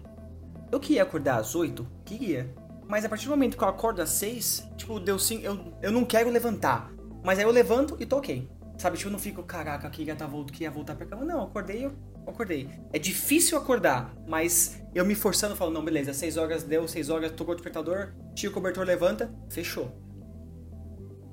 [0.72, 1.86] Eu queria acordar às 8?
[2.04, 2.50] Queria.
[2.88, 5.92] Mas a partir do momento que eu acordo às 6, tipo, deu sim, eu, eu
[5.92, 6.90] não quero levantar.
[7.24, 8.50] Mas aí eu levanto e tô ok.
[8.78, 11.26] Sabe, tipo, eu não fico, caraca, queria, tá, vol- queria voltar pra cama.
[11.26, 11.92] Não, acordei, eu
[12.32, 12.70] acordei.
[12.92, 17.32] É difícil acordar, mas eu me forçando, falo, não, beleza, 6 horas deu, 6 horas,
[17.32, 19.92] tocou o despertador, tira o cobertor, levanta, fechou.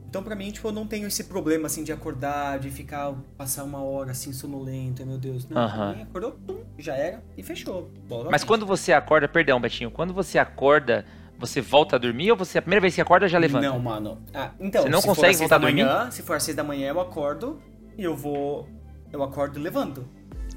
[0.08, 3.64] Então, pra mim, tipo, eu não tenho esse problema, assim, de acordar, de ficar, passar
[3.64, 5.48] uma hora, assim, sonolento, meu Deus.
[5.48, 7.90] Não, mim, acordou, pum, já era, e fechou.
[8.08, 11.04] Bola Mas quando você acorda, perdão, Betinho, quando você acorda,
[11.36, 13.68] você volta a dormir ou você a primeira vez que acorda já levanta?
[13.68, 14.22] Não, mano.
[14.32, 15.84] Ah, então, Você não consegue voltar da a dormir?
[15.84, 17.60] manhã, Se for às seis da manhã, eu acordo
[17.98, 18.68] e eu vou...
[19.12, 20.08] Eu acordo e levanto.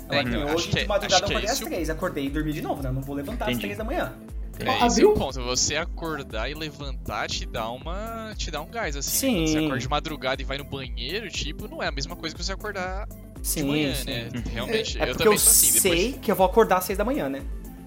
[0.09, 1.51] É, Agora, que então, acho hoje, que é- de madrugada, que eu é acordei às
[1.57, 1.89] esse o- três.
[1.89, 2.89] Acordei e dormi de novo, né?
[2.89, 3.61] Eu não vou levantar às Entendi.
[3.61, 4.13] três da manhã.
[4.59, 5.39] É, esse é o ponto.
[5.43, 8.33] Você acordar e levantar te dá uma.
[8.35, 9.09] te dá um gás, assim.
[9.11, 9.35] Sim.
[9.35, 12.35] Quando você acorda de madrugada e vai no banheiro, tipo, não é a mesma coisa
[12.35, 13.07] que você acordar
[13.43, 14.05] Sim, de manhã, sim.
[14.05, 14.29] né?
[14.51, 14.97] Realmente.
[14.97, 15.79] É eu porque também eu sou assim.
[15.79, 17.41] sei Depois, que eu vou acordar às seis da manhã, né?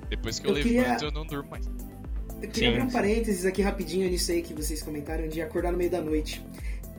[0.09, 1.67] depois que eu, Eu queria- levanto, eu não durmo mais.
[2.43, 2.77] Eu queria Sim.
[2.77, 6.01] abrir um parênteses aqui rapidinho nisso aí que vocês comentaram de acordar no meio da
[6.01, 6.41] noite.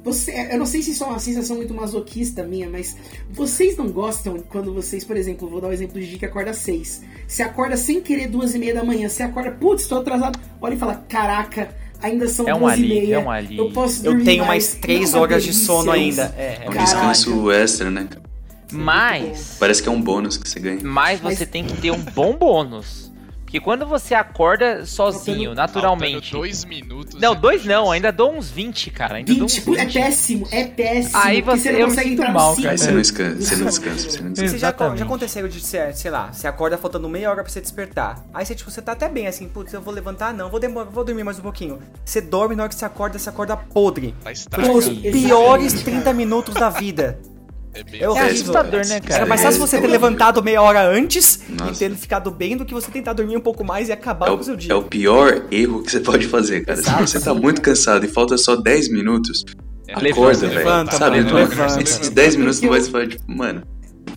[0.04, 2.96] Você, eu não sei se isso é uma sensação muito masoquista minha, mas
[3.30, 6.50] vocês não gostam quando vocês, por exemplo, vou dar o exemplo de dia que acorda
[6.52, 7.04] às seis.
[7.28, 10.40] Você acorda sem querer duas e meia da manhã, você acorda, putz, tô atrasado.
[10.60, 13.16] Olha e fala, caraca, ainda são É um duas e alívio, meia.
[13.16, 13.58] é um alívio.
[13.66, 14.70] Eu posso Eu tenho mais.
[14.70, 16.34] mais três Não, uma horas de sono ainda.
[16.36, 18.08] É, É um descanso extra, né?
[18.10, 18.22] cara?
[18.72, 20.80] Mas, Parece que é um bônus que você ganha.
[20.82, 23.11] mas Mas- você tem que ter um bom bônus.
[23.52, 26.14] Porque quando você acorda sozinho, Faltando- naturalmente.
[26.14, 27.20] Faltando dois minutos.
[27.20, 29.16] Não, dois não, ainda dou uns 20, cara.
[29.16, 29.94] Ainda dou uns 20, é 20.
[29.94, 31.20] péssimo, é péssimo.
[31.22, 32.70] Aí porque você- não consegue entrar mal, cara.
[32.72, 34.54] Aí você não descansa, você não descansa, você não descansa.
[34.54, 37.60] Você já, já aconteceu de, sei sei lá, você acorda faltando meia hora pra você
[37.60, 38.24] despertar.
[38.34, 40.90] Aí você, tipo, você tá até bem assim, putz, eu vou levantar, não, vou, demorar,
[40.90, 41.78] vou dormir mais um pouquinho.
[42.06, 44.16] Você dorme na hora que você acorda, você acorda podre.
[44.24, 44.78] Tá Os estragado.
[44.78, 45.84] Exatamente, piores cara.
[45.86, 47.20] 30 minutos da vida.
[47.74, 49.16] É, bem É É assustador, né, cara?
[49.16, 51.80] Era mais fácil você ter levantado meia hora antes e Nossa.
[51.80, 54.38] ter ficado bem do que você tentar dormir um pouco mais e acabar É com
[54.38, 54.72] o seu o, dia.
[54.72, 56.80] é o pior erro que você pode fazer, cara.
[56.80, 59.46] Exato, Se você tá muito cansado e falta só 10 minutos,
[59.88, 60.54] É, acorda, velho.
[60.60, 61.18] levanta, Sabe?
[61.18, 61.82] mano, Não- levanta.
[61.82, 63.64] Esses 10 minutos não vai ser, tipo, mano.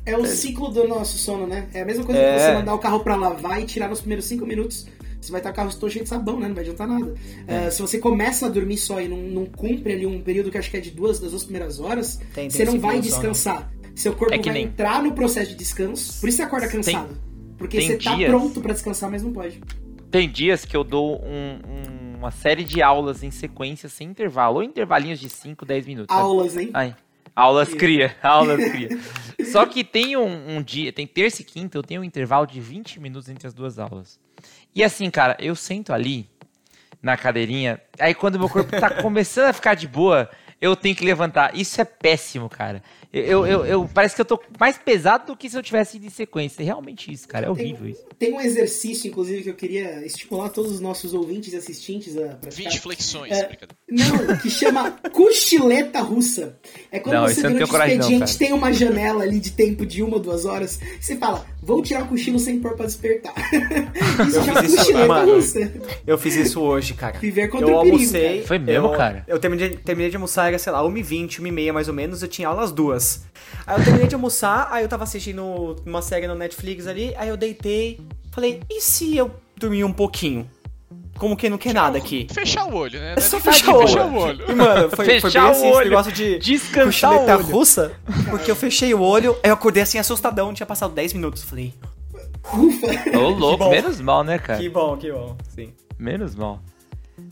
[0.07, 1.67] É o ciclo do nosso sono, né?
[1.73, 2.35] É a mesma coisa É.
[2.37, 4.87] que você mandar o carro pra lavar e tirar nos primeiros 5 minutos.
[5.25, 6.47] Você vai estar o carro todo cheio de sabão, né?
[6.49, 7.15] Não vai adiantar nada.
[7.47, 10.59] É, se você começa a dormir só e não, não cumpre ali um período que
[10.59, 13.01] acho que é de duas das duas primeiras horas, Tem- tem você não ciclo vai
[13.01, 13.73] descansar.
[13.95, 16.21] Seu corpo É que vai nem- entrar no processo de descanso.
[16.21, 17.17] Por isso você acorda cansado.
[17.57, 19.61] porque tem você tá dias- pronto pra descansar, mas não pode.
[20.11, 24.57] Tem dias que eu dou um- um- uma série de aulas em sequência sem intervalo,
[24.57, 26.15] ou intervalinhos de 5, 10 minutos.
[26.15, 26.69] Aulas, né?
[26.75, 26.95] Ai,
[27.35, 28.89] aulas cria, aulas cria.
[29.51, 32.61] Só que tem um, um dia, tem terça e quinta, eu tenho um intervalo de
[32.61, 34.19] 20 minutos entre as duas aulas.
[34.75, 36.29] E assim, cara, eu sento ali
[37.03, 41.05] na cadeirinha, aí quando meu corpo tá começando a ficar de boa, eu tenho que
[41.05, 41.55] levantar.
[41.55, 42.83] Isso é péssimo, cara.
[43.19, 46.07] Eu, eu, eu- parece que eu tô mais pesado do que se eu tivesse ido
[46.07, 46.63] em sequência.
[46.63, 47.47] É realmente isso, cara.
[47.47, 48.03] É horrível isso.
[48.19, 52.29] Tem um exercício, inclusive, que eu queria estimular todos os nossos ouvintes e assistentes a
[52.37, 52.73] praticar.
[52.73, 53.47] 20 flexões, É.
[53.47, 53.75] brincadeira.
[53.91, 56.59] Não, que chama cochileta russa.
[56.91, 58.39] É quando Não, você eu não durante o coragem não, expediente cara.
[58.39, 60.81] tem uma janela ali de tempo de uma, duas horas.
[61.01, 63.35] Você fala, vou tirar o cochilo sem pôr pra despertar.
[64.27, 65.35] Isso chama fiz isso, cochileta mano.
[65.37, 65.73] russa.
[66.07, 67.19] Eu fiz isso hoje, cara.
[67.19, 68.35] Viver contra eu o perigo, almocei.
[68.37, 68.47] cara.
[68.47, 69.25] Foi mesmo, eu, cara?
[69.27, 72.49] Eu terminei, terminei de almoçar, era, sei lá, 1h20, 1h30 mais ou menos, eu tinha
[72.49, 72.73] aula às
[73.67, 77.29] Aí eu terminei de almoçar, aí eu tava assistindo uma série no Netflix ali, aí
[77.29, 80.49] eu deitei, falei, e se eu dormir um pouquinho?
[81.17, 82.27] Como quem não quer nada aqui?
[82.31, 83.15] Fechar o olho, né?
[83.17, 83.87] É só fechar o olho.
[83.87, 84.51] Fechar o olho.
[84.51, 87.45] E, mano, foi, foi bem assim, esse negócio de Descansar o olho.
[87.45, 87.93] russa,
[88.29, 91.45] porque eu fechei o olho, aí eu acordei assim assustadão, tinha passado 10 minutos.
[91.45, 91.73] Falei,
[92.53, 93.19] Ufa.
[93.19, 94.59] Ô, louco, menos mal, né, cara?
[94.59, 95.73] que bom, que bom, sim.
[95.99, 96.61] Menos mal.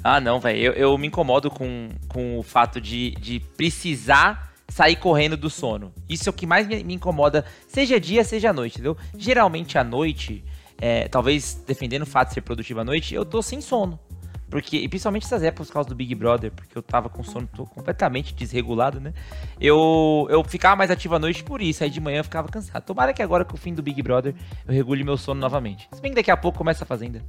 [0.02, 0.58] Ah, não, velho.
[0.58, 5.92] Eu, eu me incomodo com, com o fato de, de precisar sair correndo do sono.
[6.08, 8.96] Isso é o que mais me, me incomoda, seja dia, seja noite, entendeu?
[9.16, 10.42] Geralmente à noite,
[10.80, 14.00] é, talvez defendendo o fato de ser produtivo à noite, eu tô sem sono.
[14.48, 17.46] Porque, e principalmente essas épocas por causa do Big Brother, porque eu tava com sono
[17.54, 19.12] tô completamente desregulado, né?
[19.60, 22.82] Eu, eu ficava mais ativo à noite por isso, aí de manhã eu ficava cansado.
[22.82, 24.34] Tomara que agora com o fim do Big Brother
[24.66, 25.88] eu regule meu sono novamente.
[25.92, 27.22] Se bem que daqui a pouco começa a Fazenda.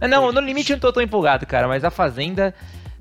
[0.00, 2.54] Não, no limite eu não tô tão empolgado, cara, mas a Fazenda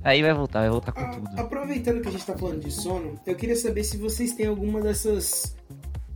[0.05, 1.29] aí vai voltar, vai voltar com Ah, tudo.
[1.39, 4.79] aproveitando que a gente tá falando de sono, eu queria saber se vocês têm alguma
[4.81, 5.55] dessas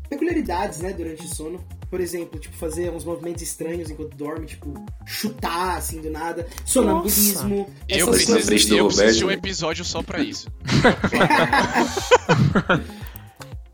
[0.09, 1.59] peculiaridades, né, durante o sono.
[1.89, 4.73] Por exemplo, tipo, fazer uns movimentos estranhos enquanto dorme, tipo,
[5.07, 8.69] chutar assim do nada, sonambulismo, Eu preciso- coisas.
[8.69, 10.47] eu preciso de um episódio só pra isso.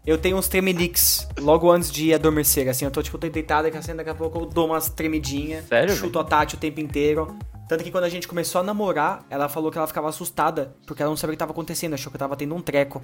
[0.06, 3.82] Eu tenho uns tremeliques logo antes de adormecer, assim, eu tô tipo, deitado, daqui a
[3.82, 7.36] pouco- daqui a pouco eu dou umas tremidinhas, Sério, chuto a Tati o tempo inteiro.
[7.68, 11.02] Tanto que quando a gente começou a namorar, ela falou que ela ficava assustada, porque
[11.02, 13.04] ela não sabia o que tava acontecendo, achou que eu tava tendo um treco.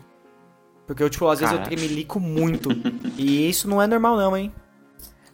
[0.86, 1.76] Porque eu, tipo, às vezes eu Caraca.
[1.76, 2.70] tremelico muito.
[3.18, 4.52] e isso não é normal não, hein?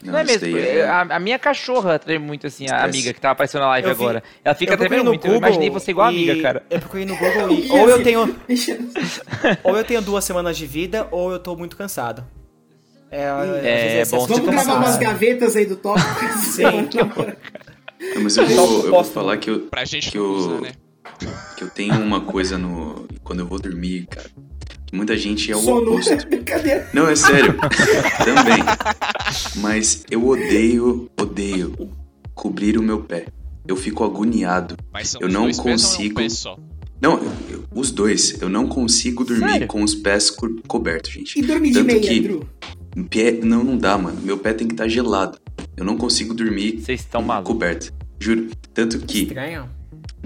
[0.04, 3.20] Não, é isso mesmo, é- a, a minha cachorra treme muito assim, a amiga que
[3.20, 4.24] tava aparecendo na live vi- agora.
[4.46, 6.64] Ela fica tremendo no muito, eu imaginei você igual e- amiga, cara.
[6.70, 8.36] Eu procurei no Google e ou eu assim, tenho
[9.64, 12.24] ou eu tenho duas semanas de vida ou eu tô muito cansado.
[13.10, 16.00] É, às vezes é excesso bom Vamos gravar umas gavetas aí do top.
[16.44, 16.88] Sim.
[18.16, 20.72] Não, mas eu vou, eu vou falar que eu, Pra gente que eu, usa, né?
[21.58, 23.08] que eu tenho uma coisa no.
[23.24, 24.30] Quando eu vou dormir, cara.
[24.86, 25.92] Que muita gente é o Sono.
[25.94, 26.16] oposto.
[26.30, 26.90] Brincadeira.
[26.94, 27.56] Não, é sério.
[28.24, 28.64] Também.
[29.58, 31.74] Mas eu odeio, odeio
[32.34, 33.26] cobrir o meu pé.
[33.68, 34.78] Eu fico agoniado.
[34.94, 36.16] Mas são Eu os não dois pés ou é um consigo.
[36.16, 36.58] pé só?
[37.02, 38.42] Não, eu- eu- os dois.
[38.42, 39.68] Eu não consigo dormir Sério?
[39.68, 41.38] com os pés co- cobertos, gente.
[41.38, 42.40] E dormir de Tanto meia, que-.
[43.10, 44.20] Pé, não, não dá, mano.
[44.24, 45.38] Meu pé tem que estar gelado.
[45.76, 47.94] Eu não consigo dormir Vocês estão coberto.
[48.20, 48.48] Juro.
[48.74, 49.70] Tanto que Estranho.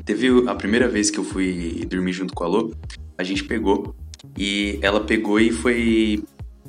[0.06, 2.74] Teve a primeira vez que eu fui dormir junto com a Lô,
[3.18, 3.96] a gente pegou
[4.38, 6.24] e ela pegou e foi.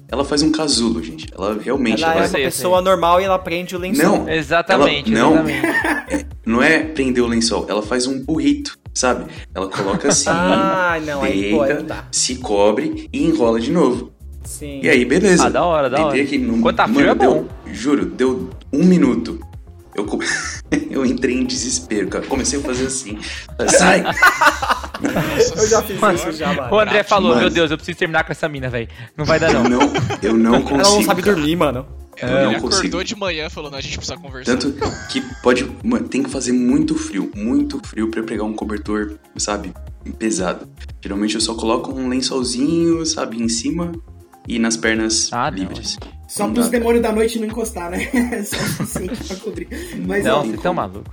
[0.08, 1.26] Ela faz um casulo, gente.
[1.32, 2.02] Ela realmente.
[2.02, 4.18] Ela é ela- uma sei, eu pessoa normal e ela prende o lençol.
[4.18, 5.48] Não, Exatamente, Ela- não.
[5.48, 6.26] exatamente.
[6.44, 9.30] não é prender o lençol, ela faz um burrito, sabe?
[9.54, 12.08] Ela coloca assim, Ah, não, aí pô, aí não deita, dá.
[12.12, 14.11] se cobre e enrola de novo.
[14.44, 14.80] Sim.
[14.82, 15.46] E aí, beleza.
[15.46, 16.22] Ah, da hora, da Deitei hora.
[16.28, 17.46] aqui no- Quando tá frio Mano, é bom.
[17.64, 19.38] deu- juro, deu um minuto.
[19.94, 20.18] Eu, co-
[20.90, 22.24] eu entrei em desespero, cara.
[22.26, 23.18] Comecei a fazer assim.
[23.68, 24.02] Sai!
[24.02, 26.74] Nossa Eu já fiz isso já, mano.
[26.74, 27.40] O André falou, Mano.
[27.42, 28.88] meu Deus, eu preciso terminar com essa mina, velho.
[29.16, 29.70] Não vai dar Eu não.
[29.70, 30.80] não, eu não consigo.
[30.80, 31.34] Ela não sabe cara.
[31.36, 31.86] dormir, mano.
[32.20, 33.04] Eu Ele não acordou consigo.
[33.04, 34.56] de manhã falando, a gente precisa conversar.
[34.56, 34.72] Tanto
[35.08, 35.68] que pode.
[35.82, 39.72] Mano, tem que fazer muito frio, muito frio pra eu pegar um cobertor, sabe?
[40.18, 40.68] Pesado.
[41.00, 43.92] Geralmente eu só coloco um lençolzinho, sabe, em cima
[44.48, 45.58] e nas pernas Ah, não.
[45.58, 45.98] livres.
[46.28, 46.78] Só Não pros dá.
[46.78, 48.08] demônios da noite não encostar, né?
[48.44, 49.68] Só o suficiente pra cobrir.
[50.06, 51.12] Mas, Não, estão malucos.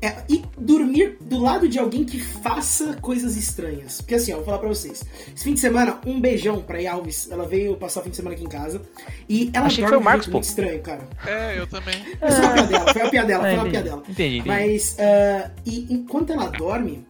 [0.00, 4.00] É, e dormir do lado de alguém que faça coisas estranhas.
[4.00, 5.02] Porque assim, ó, vou falar pra vocês.
[5.34, 7.28] Esse fim de semana, um beijão pra Alves.
[7.32, 8.80] Ela veio passar o fim de semana aqui em casa.
[9.28, 10.32] E ela Achei que foi o um Marcos, pô.
[10.34, 11.00] muito estranho, cara.
[11.26, 11.96] É, eu também.
[12.20, 13.70] Mas foi foi uma piadela, foi uma entendi.
[13.70, 14.02] piadela.
[14.08, 14.48] Entendi, entendi.
[14.48, 17.04] Mas, ah, e enquanto ela dorme,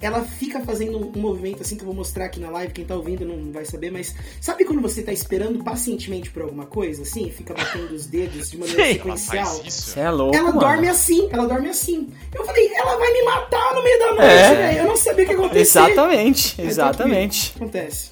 [0.00, 2.94] ela fica fazendo um, movimento assim que eu vou mostrar aqui na live, quem tá
[2.94, 7.30] ouvindo não vai saber, mas sabe quando você tá esperando pacientemente por alguma coisa, assim?
[7.30, 8.88] Fica batendo os dedos de maneira Sim.
[8.88, 9.44] Ela sequencial?
[9.46, 9.90] faz isso.
[9.90, 10.60] Você é louco, Ela mano.
[10.60, 12.08] dorme assim, ela dorme assim.
[12.34, 14.54] Eu falei, ela vai me matar no meio da noite, É.
[14.54, 14.78] velho.
[14.78, 15.60] Eu não sabia o que acontecia.
[15.62, 17.52] Exatamente, tá exatamente.
[17.56, 18.10] Acontece.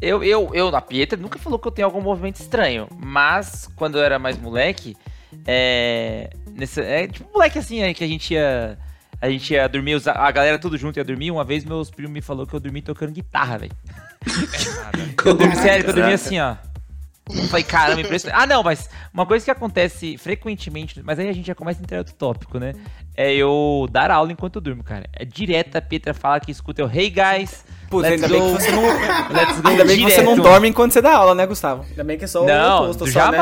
[0.00, 3.98] Eu, eu, eu, a Pietra nunca falou que eu tenho algum movimento estranho, mas quando
[3.98, 4.96] eu era mais moleque,
[5.46, 6.30] é.
[6.54, 8.78] Nessa, é tipo moleque assim, é, que a gente ia.
[9.22, 11.30] A gente ia dormir, os- a galera tudo junto ia dormir.
[11.30, 13.72] Uma vez meus primos me falou que eu dormi tocando guitarra, velho.
[13.88, 14.12] É.
[15.24, 16.56] Eu dormi, sério, que eu dormi assim, ó.
[17.30, 18.42] Eu falei, caramba, impressionante.
[18.42, 21.82] Ah, não, mas uma coisa que acontece frequentemente, mas aí a gente já começa a
[21.82, 22.74] entrar em outro tópico, né?
[23.16, 25.08] É eu dar aula enquanto eu durmo, cara.
[25.12, 28.56] É direto a Pietra fala que escuta eu, hey guys, Putz, let's ainda bem go,
[28.56, 28.82] que você não.
[29.32, 31.84] let's go Ainda bem que você não dorme enquanto você dá aula, né, Gustavo?
[31.88, 33.38] Ainda bem que é só o Não, oposto, só, né?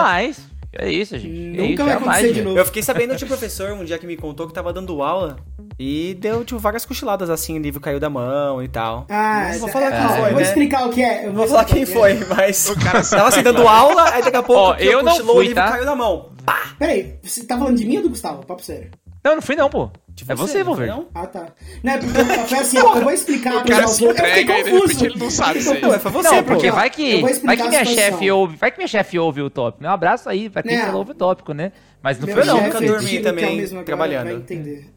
[0.72, 1.58] É isso, gente.
[1.58, 2.58] é Nunca isso, vai é acontecer de novo.
[2.58, 5.36] Eu fiquei sabendo de um professor um dia que me contou que tava dando aula
[5.78, 9.06] e deu, tipo, várias cochiladas assim, o livro caiu da mão e tal.
[9.08, 10.42] Ah, Não vou falar quem ah, foi, eu vou né?
[10.42, 11.26] explicar o que é.
[11.26, 11.86] Eu vou falar quem é.
[11.86, 12.68] foi, mas.
[12.68, 15.44] O cara tava assim dando aula, aí daqui a pouco Ó, eu não cochilou, fui,
[15.44, 15.70] o livro tá?
[15.70, 16.30] caiu na mão.
[16.78, 18.44] Peraí, você tá falando de mim ou do Gustavo?
[18.46, 18.90] Papo sério.
[19.22, 19.90] Não, não fui não, pô.
[20.08, 20.96] De é você, não Wolverine.
[20.96, 21.06] não?
[21.14, 21.46] Ah, tá.
[21.82, 25.04] Não, é porque foi assim, eu vou explicar O pra cara Eu fiquei e confuso.
[25.04, 25.74] ele não sabe Eu isso aí.
[25.76, 26.52] fiquei Ué, foi você, Não, pô.
[26.52, 29.40] porque ó, vai eu que, vai que minha chefe ouve, vai que minha chefe ouve
[29.42, 29.84] o tópico.
[29.84, 30.84] Um abraço aí, vai ter que Não.
[30.88, 31.72] ela ouve o tópico, né?
[32.02, 32.56] Mas não Meu foi não.
[32.56, 34.44] chefe, nunca dormi também, é agora, trabalhando.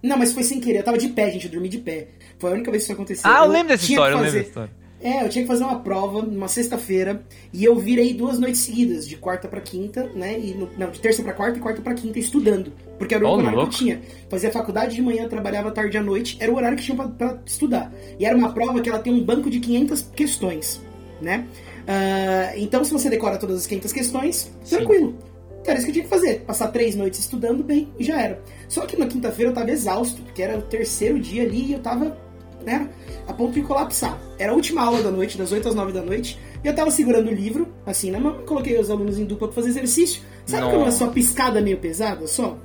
[0.02, 0.80] Não, mas foi sem querer.
[0.80, 1.46] Eu tava de pé, gente.
[1.46, 2.08] Eu dormi de pé.
[2.40, 3.30] Foi a única vez que isso aconteceu.
[3.30, 4.84] Ah, eu lembro dessa tinha história, que eu lembro fazer- dessa história.
[5.06, 9.06] É, eu tinha que fazer uma prova numa sexta-feira e eu virei duas noites seguidas,
[9.06, 10.40] de quarta pra quinta, né?
[10.40, 12.72] E no- não, de terça pra quarta e quarta pra quinta estudando.
[12.98, 13.72] Porque era o único horário louco.
[13.72, 14.02] que eu tinha.
[14.30, 17.40] Fazia faculdade de manhã, trabalhava tarde à noite, era o horário que tinha pra, pra
[17.46, 17.92] estudar.
[18.20, 20.82] E era uma prova que ela tem um banco de 500 questões,
[21.22, 21.46] né?
[21.88, 24.78] Ah, então, se você decora todas as 500 questões, Sim.
[24.78, 25.16] tranquilo.
[25.62, 26.42] Então, era isso que eu tinha que fazer.
[26.42, 28.42] Passar três noites estudando bem e já era.
[28.68, 31.80] Só que na quinta-feira eu tava exausto, porque era o terceiro dia ali e eu
[31.80, 32.18] tava,
[32.66, 32.90] né,
[33.28, 34.18] a ponto de colapsar.
[34.38, 36.92] Era a última aula da noite, das 8 às 9 da noite, e eu tava
[36.92, 40.22] segurando o livro, assim, na mão, coloquei os alunos em dupla pra fazer exercício.
[40.46, 40.98] Sabe quando é Nossa.
[40.98, 42.58] só piscada meio pesada, só?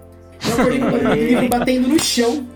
[0.47, 2.47] Eu acordei com o livro batendo no chão.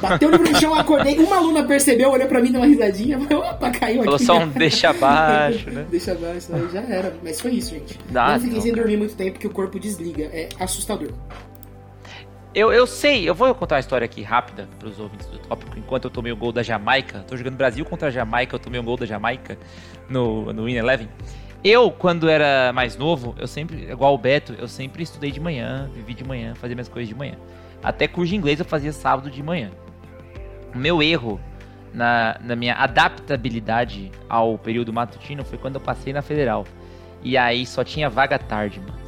[0.00, 1.18] Bateu o livro no chão, eu acordei.
[1.18, 3.18] Uma aluna percebeu, olhou pra mim, deu uma risadinha.
[3.20, 4.04] Falei, opa, caiu aqui.
[4.04, 5.86] Falou só um deixa abaixo, né?
[5.90, 7.14] Deixa abaixo, aí já era.
[7.22, 7.98] Mas foi isso, gente.
[8.10, 10.24] Dá, não fiquei sem dormir muito tempo, que o corpo desliga.
[10.24, 11.12] É assustador.
[12.54, 15.78] Eu, eu sei, eu vou contar uma história aqui rápida pros ouvintes do tópico.
[15.78, 18.80] Enquanto eu tomei o gol da Jamaica, tô jogando Brasil contra a Jamaica, eu tomei
[18.80, 19.58] um gol da Jamaica
[20.08, 21.06] no, no Win Eleven.
[21.68, 25.90] Eu, quando era mais novo, eu sempre, igual o Beto, eu sempre estudei de manhã,
[25.92, 27.34] vivi de manhã, fazia minhas coisas de manhã.
[27.82, 29.72] Até curso de inglês eu fazia sábado de manhã.
[30.72, 31.40] O meu erro
[31.92, 36.64] na, na minha adaptabilidade ao período matutino foi quando eu passei na federal.
[37.20, 39.05] E aí só tinha vaga tarde, mano.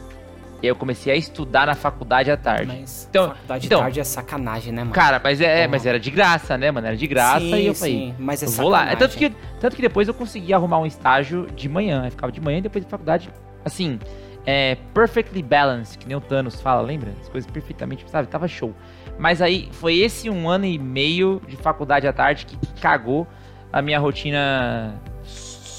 [0.60, 2.66] E aí eu comecei a estudar na faculdade à tarde.
[2.80, 4.92] Mas Então- faculdade então- de tarde é sacanagem, né, mano?
[4.92, 6.86] Cara, mas é, mas era de graça, né, mano?
[6.86, 8.90] Era de graça sim, e eu sim, falei, mas é eu vou lá.
[8.90, 12.02] É tanto que, tanto que depois eu consegui arrumar um estágio de manhã.
[12.02, 13.30] Aí ficava de manhã e depois da faculdade,
[13.64, 14.00] assim,
[14.44, 17.12] é, perfectly balanced, que nem o Thanos fala, lembra?
[17.20, 18.26] As coisas perfeitamente, sabe?
[18.28, 18.74] Tava show.
[19.18, 23.26] Mas aí foi esse um ano e meio de faculdade à tarde que cagou
[23.72, 24.94] a minha rotina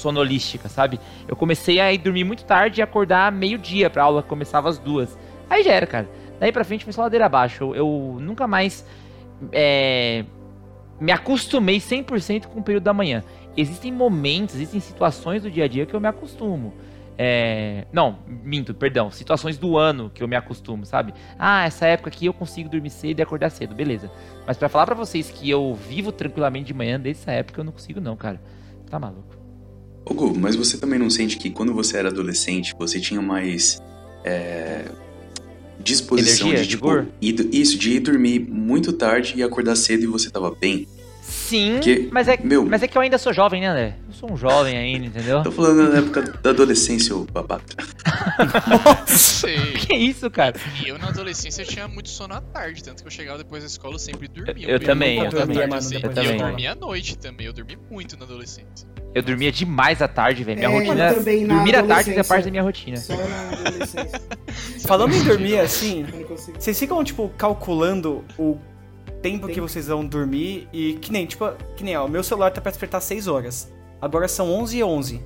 [0.00, 0.98] sonolística, sabe?
[1.28, 4.78] Eu comecei a ir dormir muito tarde e acordar meio-dia pra aula que começava às
[4.78, 5.16] duas.
[5.48, 6.08] Aí já era, cara.
[6.38, 7.64] Daí pra frente foi só ladeira abaixo.
[7.64, 8.84] Eu, eu nunca mais
[9.52, 10.24] é,
[11.00, 13.22] me acostumei 100% com o período da manhã.
[13.56, 16.72] Existem momentos, existem situações do dia a dia que eu me acostumo.
[17.18, 19.10] É, não, minto, perdão.
[19.10, 21.12] Situações do ano que eu me acostumo, sabe?
[21.38, 24.10] Ah, essa época aqui eu consigo dormir cedo e acordar cedo, beleza.
[24.46, 27.72] Mas pra falar pra vocês que eu vivo tranquilamente de manhã, dessa época eu não
[27.72, 28.40] consigo não, cara.
[28.88, 29.39] Tá maluco.
[30.04, 33.80] Ô, Gu, mas você também não sente que quando você era adolescente, você tinha mais
[34.24, 34.86] é,
[35.78, 40.06] disposição Energia, de, tipo, ir isso, de ir dormir muito tarde e acordar cedo e
[40.06, 40.86] você tava bem?
[41.22, 43.96] Sim, Porque, mas, é, meu- mas é que eu ainda sou jovem, né, André?
[44.08, 45.42] Eu sou um jovem ainda, entendeu?
[45.44, 47.64] Tô falando na época da adolescência, ô babaca.
[49.06, 49.58] Sei.
[49.90, 50.56] Que isso, cara?
[50.84, 53.66] E eu na adolescência tinha muito sono à tarde, tanto que eu chegava depois da
[53.68, 54.68] escola eu sempre dormia.
[54.68, 55.74] Eu também, da eu tarde, também.
[55.78, 56.32] assim, Eu e também.
[56.32, 58.88] eu dormia à noite também, eu dormi muito na adolescência.
[59.14, 60.58] Eu dormia demais à tarde, velho.
[60.58, 61.14] Minha É, rotina.
[61.14, 62.24] também dormir à tarde adolescência.
[62.24, 62.96] parte da minha rotina.
[62.96, 64.20] Só na adolescência.
[64.86, 66.06] Falando em dormir assim,
[66.58, 68.56] vocês ficam, tipo, calculando o
[69.20, 69.68] tempo que Tempo.
[69.68, 72.70] vocês vão dormir e que nem, tipo, que nem, ó, o meu celular tá pra
[72.70, 73.70] despertar 6 horas.
[74.00, 75.20] Agora são 11 e 11.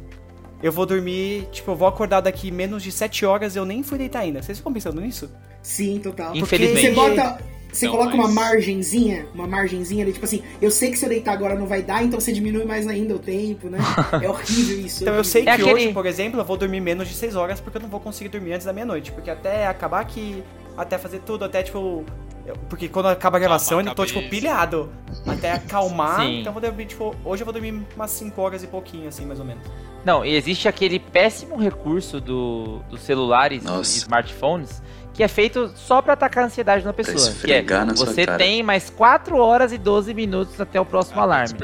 [0.62, 3.82] Eu vou dormir, tipo, eu vou acordar daqui menos de 7 horas e eu nem
[3.82, 4.42] fui deitar ainda.
[4.42, 5.30] Vocês ficam pensando nisso?
[5.62, 6.34] Sim, total.
[6.34, 6.88] Infelizmente.
[6.88, 7.38] Você bota.
[7.74, 11.04] Você Não, coloca uma mas- margenzinha, uma margenzinha ali, tipo assim, eu sei que se
[11.04, 13.78] eu deitar agora não vai dar, então você diminui mais ainda o tempo, né?
[14.22, 15.02] É horrível isso.
[15.02, 15.24] Então eu horrível.
[15.24, 17.76] sei que É aquele- hoje, por exemplo, eu vou dormir menos de 6 horas porque
[17.78, 19.10] eu não vou conseguir dormir antes da meia-noite.
[19.10, 20.42] Porque até acabar aqui,
[20.76, 22.04] até fazer tudo, até tipo.
[22.46, 24.88] eu- Porque quando acaba a gravação, eu tô, tipo, pilhado.
[25.26, 26.20] Até acalmar.
[26.20, 26.40] Sim.
[26.40, 29.24] Então eu vou dormir, tipo, hoje eu vou dormir umas 5 horas e pouquinho, assim,
[29.26, 29.62] mais ou menos.
[30.04, 33.94] Não, e existe aquele péssimo recurso do, dos celulares Nossa.
[33.96, 34.82] e smartphones
[35.14, 37.16] que é feito só pra atacar a ansiedade na pessoa.
[37.16, 38.36] Que é, esfregar na sua você cara.
[38.36, 41.54] tem mais 4 horas e 12 minutos até o próximo Ah, alarme.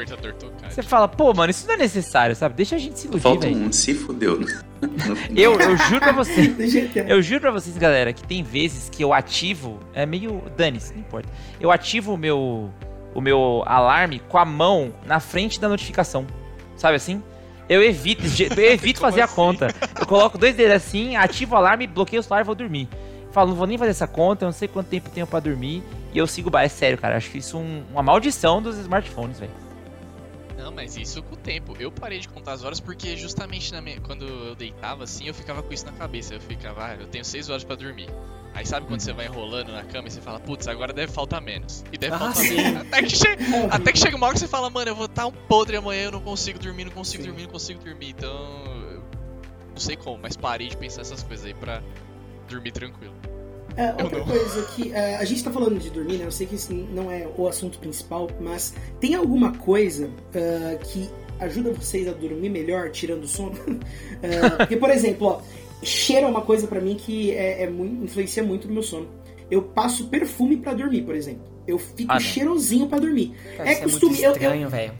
[0.69, 2.55] Você fala, pô, mano, isso não é necessário, sabe?
[2.55, 4.39] Deixa a gente se iludir, Falta um se fudeu.
[4.39, 4.61] né?
[5.35, 6.47] Eu, eu juro pra você.
[6.47, 7.05] Do jeito que é.
[7.11, 9.79] Eu juro pra vocês, galera, que tem vezes que eu ativo.
[9.93, 10.41] É meio.
[10.57, 11.29] Dane-se, não importa.
[11.59, 12.71] Eu ativo o meu.
[13.13, 16.25] O meu alarme com a mão na frente da notificação.
[16.77, 17.21] Sabe assim?
[17.69, 19.35] Eu evito, eu evito fazer a assim?
[19.35, 19.67] conta.
[19.99, 22.87] Eu coloco dois dedos assim, ativo o alarme, bloqueio o celular e vou dormir.
[23.31, 25.81] Falo, não vou nem fazer essa conta, eu não sei quanto tempo tenho pra dormir.
[26.13, 26.49] E eu sigo.
[26.53, 27.15] o É sério, cara.
[27.15, 29.51] Acho que isso é um- uma maldição dos smartphones, velho.
[30.61, 31.75] Não, mas isso com o tempo.
[31.79, 35.33] Eu parei de contar as horas porque justamente na minha- quando eu deitava assim, eu
[35.33, 36.35] ficava com isso na cabeça.
[36.35, 38.09] Eu ficava, ah, eu tenho seis horas pra dormir.
[38.53, 41.41] Aí sabe quando você vai enrolando na cama e você fala, putz, agora deve faltar
[41.41, 41.83] menos.
[41.91, 42.55] E deve Ah, faltar sim.
[42.57, 42.81] menos.
[42.81, 43.37] Até que, che-
[43.71, 46.03] até que chega uma hora que você fala, mano, eu vou estar um podre amanhã,
[46.03, 47.29] eu não consigo dormir, não consigo Sim.
[47.29, 48.09] dormir, não consigo dormir.
[48.09, 48.29] Então,
[48.91, 49.03] eu
[49.69, 51.81] não sei como, mas parei de pensar essas coisas aí pra
[52.49, 53.15] dormir tranquilo.
[53.77, 54.25] É, outra não.
[54.25, 56.25] coisa que é, a gente tá falando de dormir, né?
[56.25, 61.09] Eu sei que esse não é o assunto principal, mas tem alguma coisa ah, que
[61.39, 63.53] ajuda vocês a dormir melhor, tirando o sono?
[64.57, 65.41] Porque, por exemplo, ó,
[65.83, 69.07] cheiro é uma coisa pra mim que é, é muito, influencia muito no meu sono.
[69.49, 71.41] Eu passo perfume pra dormir, por exemplo.
[71.67, 73.33] Eu fico Ah, cheirosinho pra dormir.
[73.57, 74.93] Cara, É isso costume, eu- estranho, velho.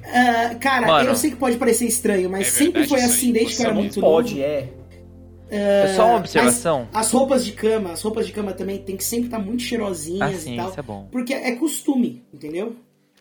[0.60, 1.10] Cara, Mano.
[1.10, 3.62] eu sei que pode parecer estranho, mas É sempre verdade foi isso assim desde que
[3.62, 4.22] eu era muito Não novo.
[4.24, 4.70] pode, é.
[5.52, 6.88] É só uma observação.
[6.94, 10.22] As roupas de cama, as roupas de cama também tem que sempre estar muito cheirosinhas
[10.22, 10.70] Ah, e sim, tal.
[10.70, 11.08] isso é bom.
[11.12, 12.76] Porque é costume, entendeu?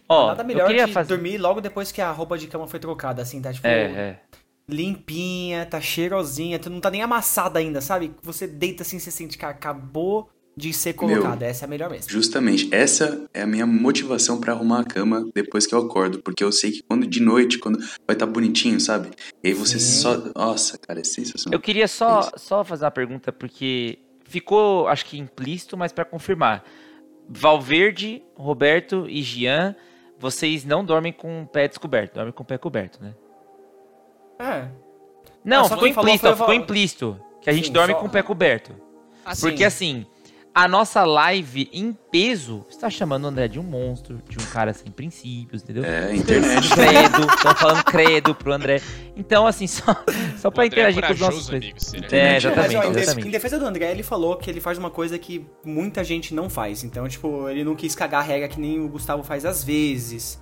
[0.09, 1.09] Ó, Nada eu melhor queria que fazer.
[1.09, 4.21] dormir logo depois que a roupa de cama foi trocada, assim, tá tipo É, é.
[4.69, 8.13] limpinha, tá cheirosinha, tu não tá nem amassada ainda, sabe?
[8.23, 10.29] Você deita assim, você sente que acabou
[10.61, 11.45] de ser colocada.
[11.47, 12.11] Essa é a melhor mesmo.
[12.11, 16.45] Justamente, essa é a minha motivação pra arrumar a cama depois que eu acordo, porque
[16.45, 19.11] eu sei que quando de noite, quando vai estar bonitinho, sabe?
[19.43, 20.01] E aí você Sim.
[20.03, 21.57] só, nossa, cara, é sensacional.
[21.57, 26.65] Eu queria só, só fazer uma pergunta, porque ficou, acho que implícito, mas pra confirmar.
[27.29, 29.75] Valverde, Roberto e Gian,
[30.19, 33.15] vocês não dormem com o pé descoberto, dormem com o pé coberto, né?
[34.39, 34.69] É.
[35.45, 37.21] Não, Ah, ficou falou implícito, ficou Val- implícito.
[37.41, 38.75] Que a gente Sim, dorme só- com o pé coberto.
[39.25, 40.05] Assim, Porque assim,
[40.65, 44.73] a nossa live em peso está chamando o André de um monstro, de um cara
[44.73, 45.85] sem princípios, entendeu?
[45.85, 46.69] É, internet.
[46.71, 48.81] Credo, estão falando credo pro André.
[49.17, 49.85] Então, assim, só,
[50.39, 51.65] só pra André interagir é com os nossos corajoso, coisas.
[51.65, 51.81] amigo.
[51.81, 52.07] Seria.
[52.19, 53.29] É, Mas, exatamente, Mas, ó, exatamente.
[53.29, 56.51] em defesa do André, ele falou que ele faz uma coisa que muita gente não
[56.51, 56.85] faz.
[56.85, 60.41] Então, tipo, ele não quis cagar a regra que nem o Gustavo faz às vezes.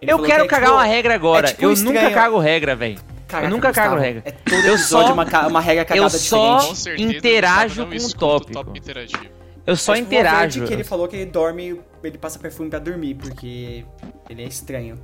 [0.00, 1.48] Ele Eu quero que é, cagar tipo, uma regra agora.
[1.48, 1.94] é tipo eu estranho.
[2.00, 2.98] nunca cago regra, velho.
[3.26, 4.22] Caraca, eu nunca cago Gustavo, regra.
[4.24, 7.02] É todo Eu episódio só- uma, uma regra cagada eu só- diferente.
[7.02, 8.52] Com interajo não com o tópico.
[8.52, 9.24] tópico interativo.
[9.66, 10.64] Eu só Mas, o interajo.
[10.64, 13.84] que ele falou que ele dorme, ele passa perfume pra dormir, porque
[14.30, 14.96] ele é estranho.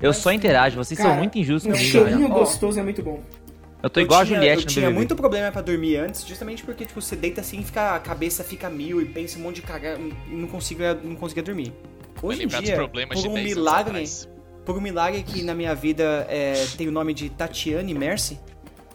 [0.00, 0.76] Eu só interajo.
[0.76, 2.32] Vocês são Cara, muito injustos comigo, cheirinho velho.
[2.32, 2.38] Ó.
[2.40, 3.22] gostoso é muito bom.
[3.82, 4.96] Eu tô igual eu a tinha, Juliette Eu no tinha BBB.
[4.98, 8.68] muito problema pra dormir antes, justamente porque, tipo, você deita assim, fica, a cabeça fica
[8.68, 11.72] mil e pensa um monte de cagar e não conseguia, não conseguia dormir.
[12.22, 14.08] Hoje em dia, por um 10 anos milagre,
[14.64, 18.40] por um milagre que na minha vida é, tem o nome de Tatiane Mercy.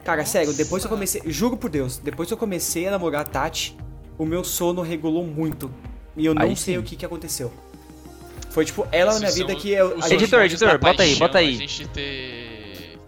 [0.04, 3.22] Cara, sério, depois que eu comecei, juro por Deus, depois que eu comecei a namorar
[3.22, 3.78] a Tati,
[4.20, 5.72] o meu sono regulou muito.
[6.16, 6.80] E eu não Aí sei sim.
[6.80, 7.52] o que que aconteceu.
[8.52, 9.98] Foi tipo ela na minha vida que eu.
[9.98, 11.50] a gente- Editor, editor, bota aí, paixão, bota aí.
[11.56, 13.00] A gente ter...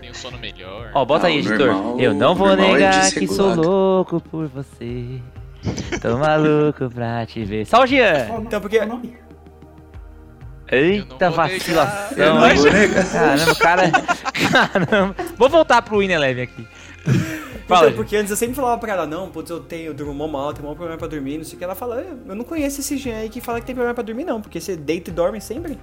[0.00, 0.90] tem um sono melhor.
[0.94, 1.58] Ó, bota Ah, aí, editor.
[1.58, 5.20] normal- eu não vou é negar que sou louco por você.
[6.02, 7.66] Tô maluco pra te ver.
[7.66, 8.40] Só o Jean.
[8.42, 8.80] Então, porque-?
[10.72, 12.16] Eita Eu vacilação.
[12.18, 12.34] Eu.
[13.10, 13.90] Caramba, cara.
[14.70, 15.16] Caramba.
[15.36, 16.66] Vou voltar pro Win Eleven aqui.
[17.70, 20.12] Fala, Então, porque antes eu sempre falava pra ela, não, putz, eu tenho, eu durmo
[20.12, 21.64] mó mal, tenho mó problema pra dormir, não sei o que.
[21.64, 24.02] Ela fala, "É, eu não conheço esse Jean aí que fala que tem problema pra
[24.02, 25.78] dormir, não, porque você deita e dorme sempre.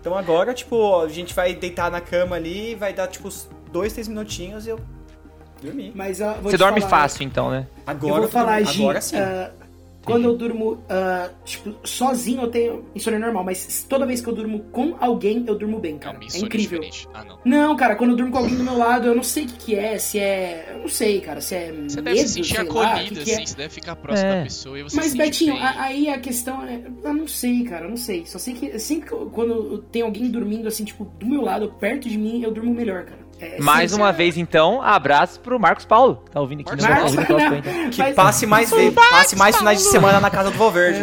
[0.00, 3.92] Então agora, tipo, a gente vai deitar na cama ali, vai dar, tipo, uns dois,
[3.92, 4.80] três minutinhos e eu
[5.62, 5.92] dormi.
[5.94, 7.66] Mas, ó, Você dorme falar, fácil, então, né?
[7.86, 8.62] Agora eu vou falar.
[8.62, 9.16] Gi, Agora sim.
[9.16, 9.50] ah,
[10.12, 14.34] quando eu durmo, ah, tipo, sozinho eu tenho insônia normal, mas toda vez que eu
[14.34, 16.16] durmo com alguém, eu durmo bem, É cara.
[16.16, 16.80] uma É insônia incrível.
[17.14, 17.38] Ah, não.
[17.44, 19.56] Não, cara, quando eu durmo com alguém do meu lado, eu não sei o que,
[19.58, 20.72] que é, se é.
[20.74, 21.66] Eu não sei, cara, se é.
[21.72, 23.34] Você medo, deve se sentir sei lá, o acolhido, que que é.
[23.34, 24.36] assim, você deve ficar próximo É.
[24.38, 25.62] da pessoa e você Mas, se Betinho, bem.
[25.62, 26.80] a- aí a questão é.
[27.04, 28.24] Eu não sei, cara, eu não sei.
[28.26, 31.42] Só sei que sempre que eu- quando eu tenho alguém dormindo assim, tipo, do meu
[31.42, 33.27] lado, perto de mim, eu durmo melhor, cara.
[33.40, 36.24] É, Mais uma vez, então, abraço pro Marcos Paulo.
[36.32, 37.52] Tá ouvindo aqui no Marcos tá ouvindo Paulo.
[37.52, 37.90] o então.
[37.90, 41.00] Que Mas- passe mais vezes, passe mais finais de semana na casa do Valverde.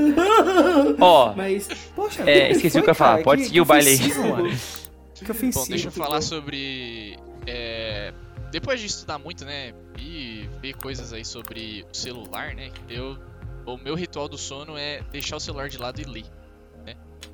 [1.00, 1.68] Ó, Mas.
[1.94, 3.10] Poxa, É, que esqueci foi, o que eu ia falar.
[3.12, 3.24] cara?
[3.24, 3.98] Pode Que- seguir o que baile aí.
[5.22, 5.64] Que ofensivo.
[5.64, 7.18] Bom, deixa eu falar sobre.
[7.46, 8.10] é,
[8.50, 9.72] depois de estudar muito, né?
[9.98, 12.70] E ver coisas aí sobre o celular, né?
[12.88, 13.18] Eu.
[13.66, 16.24] O meu ritual do sono é deixar o celular de lado e ler.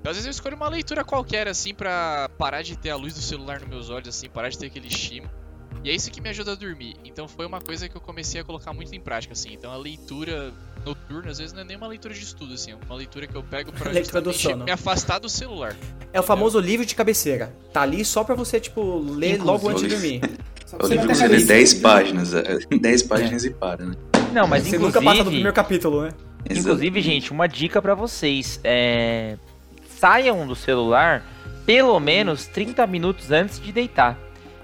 [0.07, 3.13] Então, às vezes eu escolho uma leitura qualquer, assim, pra parar de ter a luz
[3.13, 5.29] do celular nos meus olhos, assim, parar de ter aquele estímulo.
[5.83, 6.95] E é isso que me ajuda a dormir.
[7.05, 9.49] Então foi uma coisa que eu comecei a colocar muito em prática, assim.
[9.53, 10.53] Então a leitura
[10.85, 12.71] noturna, às vezes, não é nem uma leitura de estudo, assim.
[12.71, 14.65] É uma leitura que eu pego pra Leitura do sono.
[14.65, 15.75] me afastar do celular.
[16.13, 17.53] É o famoso livro de cabeceira.
[17.73, 20.21] Tá ali só pra você, tipo, ler logo antes de dormir.
[20.81, 21.47] O livro você lê cabeça.
[21.47, 23.95] 10 páginas, é, 10 páginas e para, né?
[24.33, 26.11] não, mas você nunca passa do inclusive, primeiro capítulo, né?
[26.51, 28.59] inclusive, gente, uma dica pra vocês.
[28.65, 29.37] É...
[29.99, 31.23] Saiam do celular
[31.65, 34.17] pelo menos 30 minutos antes de deitar.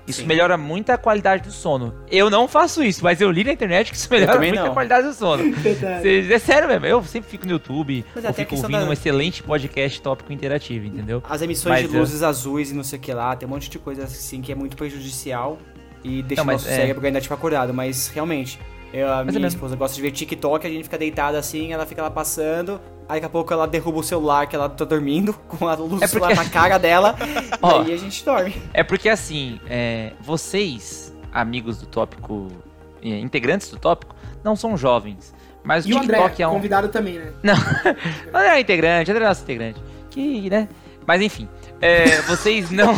[0.06, 0.26] Isso Sim.
[0.26, 1.94] melhora muito a qualidade do sono.
[2.10, 4.66] Eu não faço isso, mas eu li na internet que isso melhora muito não.
[4.66, 5.44] a qualidade do sono.
[6.04, 8.88] É sério mesmo, eu sempre fico no YouTube, Mas ou até a fico ouvindo da-
[8.88, 11.22] um excelente podcast tópico interativo, entendeu?
[11.28, 13.50] As emissões Mas de eu- luzes azuis e não sei o que lá, tem um
[13.52, 15.56] monte de coisa assim que é muito prejudicial
[16.02, 18.58] e deixa Não, o mas nosso é- cérebro ainda tipo acordado, mas realmente.
[18.92, 19.56] Eu, a Mas é minha mesmo.
[19.56, 22.78] esposa gosta de ver TikTok, a gente fica deitada assim, ela fica lá passando,
[23.12, 26.02] aí daqui a pouco ela derruba o celular que ela tá dormindo, com a luz
[26.02, 27.14] É porque- na cara dela,
[27.86, 28.54] e aí a gente dorme.
[28.72, 32.48] É porque assim, é, vocês, amigos do tópico,
[33.02, 35.34] é, integrantes do tópico, não são jovens.
[35.64, 36.52] Mas o E o André, TikTok é um.
[36.54, 37.32] convidado também, né?
[38.34, 39.80] André é integrante, André é nosso integrante.
[40.10, 40.68] Que, né?
[41.06, 41.48] Mas enfim,
[41.80, 42.94] é, vocês não.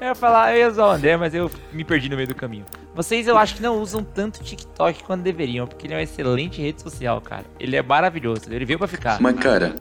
[0.00, 2.34] eu ia falar, eu ia usar o André, mas eu me perdi no meio do
[2.34, 2.64] caminho.
[2.96, 6.60] Vocês eu acho que não usam tanto TikTok quanto deveriam, porque ele é uma excelente
[6.62, 7.44] rede social, cara.
[7.60, 9.20] Ele é maravilhoso, ele veio pra ficar.
[9.20, 9.76] Mas, cara,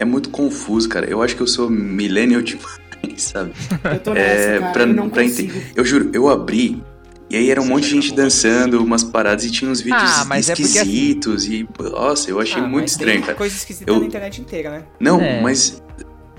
[0.00, 1.06] é muito confuso, cara.
[1.08, 2.66] Eu acho que eu sou millennial demais,
[3.18, 3.52] sabe?
[3.84, 5.22] Eu tô nessa, É, cara, pra, eu não pra
[5.76, 6.82] Eu juro, eu abri
[7.30, 10.02] e aí era um Você monte de gente dançando, umas paradas e tinha uns vídeos
[10.02, 11.68] Ah, mas é porque assim- esquisitos e.
[11.80, 13.38] Nossa, eu achei Ah, muito mas estranho, tem cara.
[13.38, 14.82] coisa esquisita Eu- na internet inteira, né?
[14.98, 15.40] Não, É.
[15.40, 15.80] mas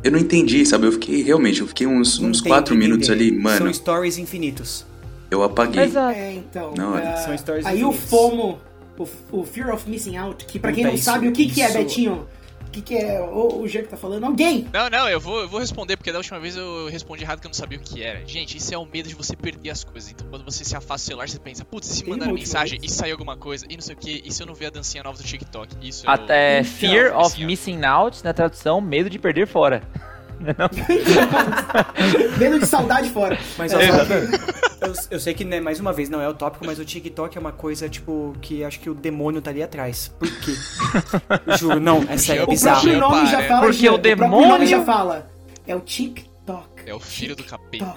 [0.03, 0.88] eu não entendi, sabe?
[0.88, 4.86] Eu fiquei realmente, eu fiquei uns, uns quatro minutos ali, mano, São stories infinitos.
[5.32, 5.84] Eu apaguei.
[5.84, 6.17] Exato.
[6.17, 6.73] É, então.
[6.75, 7.91] Não, é, São stories aí o.
[7.91, 8.59] FOMO,
[8.97, 11.47] o, o Fear of Missing Out, que pra quem Puta, não isso- sabe o que,
[11.47, 12.28] que é, Betinho,
[12.67, 14.23] o que, que é o, o Jean que tá falando?
[14.25, 14.67] Alguém!
[14.73, 17.47] Não, não, eu vou, eu vou responder, porque da última vez eu respondi errado que
[17.47, 18.25] eu não sabia o que era.
[18.25, 20.11] Gente, isso é o medo de você perder as coisas.
[20.11, 22.34] Então quando você se afasta do celular, você pensa, putz, e se Tem mandar uma
[22.34, 24.67] mensagem e sair alguma coisa, e não sei o que, e se eu não ver
[24.67, 25.75] a dancinha nova do TikTok?
[25.82, 27.45] Isso é Até o- Fear Então, of ó.
[27.47, 29.82] Missing Out, na tradução, medo de perder fora.
[32.38, 33.38] Medo de saudade fora.
[33.58, 34.40] Mas É, ó, exatamente.
[34.82, 37.38] eu, eu sei que, né, mais uma vez, não é o tópico, mas o TikTok
[37.38, 40.12] é uma coisa, tipo, que acho que o demônio tá ali atrás.
[40.20, 40.54] Por quê?
[41.58, 42.82] Juro, não, é sério, é O bizarro.
[42.82, 45.30] próprio nome já fala, Porque o demônio- nome já fala.
[45.66, 46.68] É o TikTok.
[46.86, 47.96] É o filho do capeta.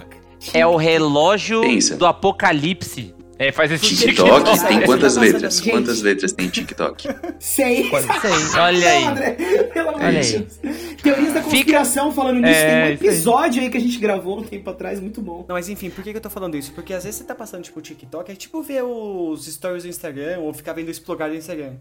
[0.53, 1.95] É o relógio Pensa.
[1.95, 3.13] do apocalipse.
[3.41, 4.67] É, faz esse TikTok TikTok.
[4.67, 5.55] tem quantas letras?
[5.55, 5.71] gente.
[5.71, 7.07] Quantas letras tem TikTok?
[7.39, 7.89] Sei.
[7.89, 9.03] Sei, olha aí.
[9.03, 9.31] André,
[9.73, 10.47] pelo amor Olha de aí.
[10.61, 10.95] Deus.
[11.01, 12.59] Teorias da conspiração falando nisso.
[12.59, 12.93] É, tem um aí.
[12.93, 15.43] episódio aí que a gente gravou um tempo atrás, muito bom.
[15.49, 16.71] Não, mas enfim, por que, que eu tô falando isso?
[16.73, 19.89] Porque às vezes você tá passando, tipo, o TikTok, é tipo ver os stories do
[19.89, 21.77] Instagram ou ficar vendo o explorar do Instagram.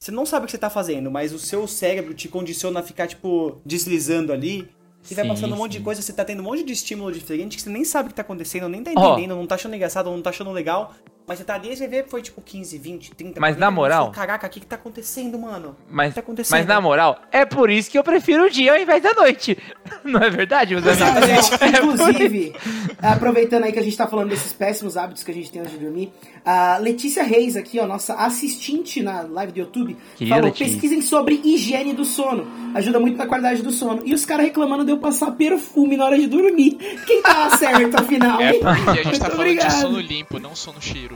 [0.00, 2.82] Você não sabe o que você tá fazendo, mas o seu cérebro te condiciona a
[2.82, 4.66] ficar, tipo, deslizando ali.
[5.10, 5.78] E vai Sim, passando um monte sim.
[5.78, 8.10] de coisa, você tá tendo um monte de estímulo diferente que você nem sabe o
[8.10, 10.94] que tá acontecendo, nem tá entendendo, não tá achando engraçado, não tá achando legal.
[11.26, 13.70] Mas você tá ali e você vê, foi tipo 15, 20, 30, Mas 40 na
[13.70, 15.70] moral- fala, Caraca, o que que tá acontecendo, mano?
[15.70, 16.56] O Mas, que tá acontecendo?
[16.58, 19.58] mas na moral, é por isso que eu prefiro o dia ao invés da noite.
[20.04, 21.02] Não é verdade, meus amigos?
[21.02, 21.78] Exatamente.
[21.78, 22.54] Inclusive,
[23.02, 25.72] aproveitando aí que a gente tá falando desses péssimos hábitos que a gente tem antes
[25.72, 26.12] de dormir,
[26.44, 29.96] a Letícia Reis aqui, ó, nossa assistente na live do YouTube,
[30.28, 30.66] falou, Letícia.
[30.72, 32.46] pesquisem sobre higiene do sono.
[32.74, 34.02] Ajuda muito na qualidade do sono.
[34.04, 36.76] E os caras reclamando de eu passar perfume na hora de dormir.
[37.06, 39.68] Quem tá certo, afinal, É porque a gente tá falando obrigado.
[39.68, 41.15] de sono limpo, não sono cheiroso.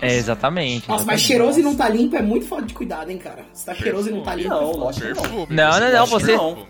[0.00, 0.88] É, exatamente.
[0.88, 1.26] Nossa, mas exatamente.
[1.26, 3.44] cheiroso e não tá limpo é muito foda de cuidado, hein, cara.
[3.52, 4.48] Se tá cheiroso e não tá limpo.
[4.50, 4.78] Não, é foda.
[4.78, 5.22] lógico que não.
[5.22, 5.46] Perfume.
[5.50, 6.66] Não, não, não, você- perfume.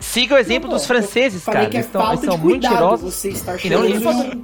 [0.00, 1.70] Siga o exemplo Não, dos franceses, Falei cara.
[1.70, 3.14] que é Eles, tão- falta eles são de muito cuidado cheirosos.
[3.14, 3.86] você estar E não cheiroso.
[4.22, 4.40] limpam.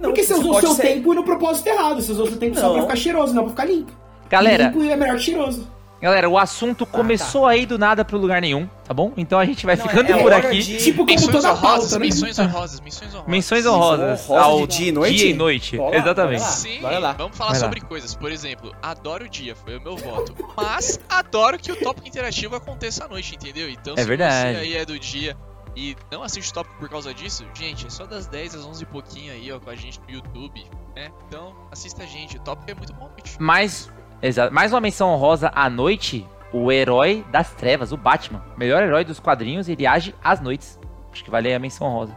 [0.00, 2.00] Não, Porque você usou seu ser- tempo no propósito errado.
[2.00, 2.72] Você usou o seu tempo só Não.
[2.74, 3.92] pra ficar cheiroso, não pra ficar limpo.
[4.30, 5.68] Galera, Limpo é melhor que cheiroso.
[6.00, 9.12] Galera, o assunto começou aí do nada pro lugar nenhum, tá bom?
[9.16, 10.60] Então a gente vai Não, ficando é por aqui.
[10.62, 12.04] de- Tipo como Menções toda honrosas, pauta, né?
[12.06, 13.28] menções honrosas, menções honrosas.
[13.30, 15.16] Menções honrosas honrosas ao de dia e noite?
[15.16, 15.76] dia e noite.
[15.76, 16.38] Lá, Exatamente.
[16.40, 16.52] bora lá.
[16.52, 17.12] Sim, Bora lá.
[17.12, 17.64] vamos falar Vai lá.
[17.66, 18.14] sobre coisas.
[18.14, 20.34] Por exemplo, adoro o dia, foi o meu voto.
[20.56, 23.68] Mas adoro que o tópico interativo aconteça à noite, entendeu?
[23.68, 24.54] Então, É se verdade.
[24.58, 25.36] você aí é do dia
[25.76, 28.82] e não assiste o tópico por causa disso, gente, é só das 10 às 11
[28.82, 30.64] e pouquinho aí, ó, com a gente no YouTube,
[30.96, 31.10] né?
[31.28, 33.36] Então, assista a gente, o tópico é muito bom, bicho.
[33.40, 33.88] Mais,
[34.22, 38.42] exato, mais uma menção honrosa à noite, o herói das trevas, o Batman.
[38.56, 40.78] Melhor herói dos quadrinhos, ele age às noites.
[41.12, 42.16] Acho que vale a menção honrosa.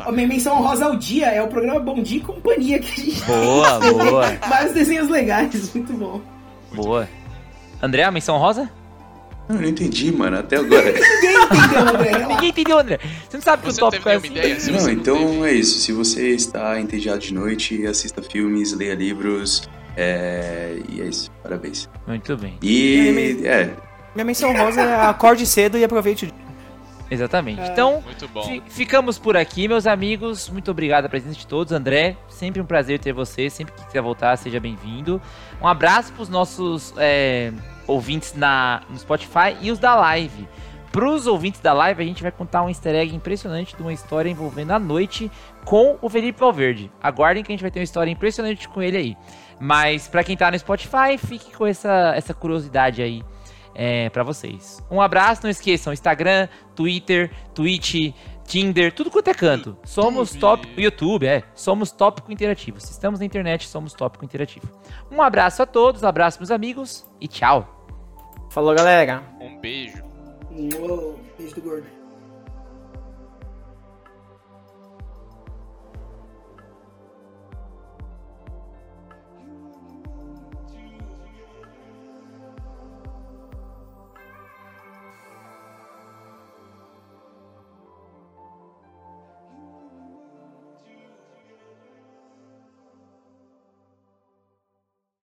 [0.00, 3.04] A minha menção rosa ao dia é o programa Bom Dia e Companhia que a
[3.04, 6.20] gente Boa, boa, Vários desenhos legais, muito bom.
[6.72, 7.08] boa.
[7.82, 8.70] André, a menção rosa?
[9.48, 10.92] Eu não entendi, mano, até agora.
[10.92, 12.26] Ninguém entendeu, André.
[12.28, 12.98] Ninguém entendeu, André.
[13.28, 14.26] Você não sabe que o não tópico é assim?
[14.26, 14.60] ideia?
[14.60, 15.78] Se Não, você então teve- é isso.
[15.80, 19.68] Se você está entediado de noite, assista filmes, leia livros.
[19.98, 20.78] É...
[20.88, 21.30] E é isso.
[21.42, 21.88] Parabéns.
[22.06, 22.56] Muito bem.
[22.62, 23.40] E.
[23.44, 23.70] É.
[24.14, 26.48] Minha menção rosa é acorde cedo e aproveite o dia.
[27.10, 27.60] Exatamente.
[27.62, 27.66] É.
[27.68, 28.42] Então, Muito bom.
[28.42, 30.48] fi- ficamos por aqui, meus amigos.
[30.50, 31.72] Muito obrigado a presença de todos.
[31.72, 33.48] André, sempre um prazer ter você.
[33.50, 35.20] Sempre que quiser voltar, seja bem-vindo.
[35.60, 37.50] Um abraço para os nossos é,
[37.86, 40.46] ouvintes na, no Spotify e os da live.
[40.92, 43.92] Para os ouvintes da live, a gente vai contar um easter egg impressionante de uma
[43.92, 45.30] história envolvendo a noite
[45.64, 46.90] com o Felipe Valverde.
[47.02, 49.16] Aguardem que a gente vai ter uma história impressionante com ele aí.
[49.60, 53.22] Mas para quem tá no Spotify, fique com essa, essa curiosidade aí
[53.74, 54.82] é, para vocês.
[54.90, 58.12] Um abraço, não esqueçam, Instagram, Twitter, Twitch,
[58.44, 59.76] Tinder, tudo quanto é canto.
[59.84, 60.40] Somos YouTube.
[60.40, 60.80] tópico.
[60.80, 61.44] YouTube, é.
[61.54, 62.80] Somos tópico interativo.
[62.80, 64.66] Se estamos na internet, somos tópico interativo.
[65.10, 67.86] Um abraço a todos, abraço, meus amigos, e tchau.
[68.50, 69.22] Falou, galera.
[69.40, 70.02] Um beijo.
[70.50, 71.97] Uou, beijo do gordo.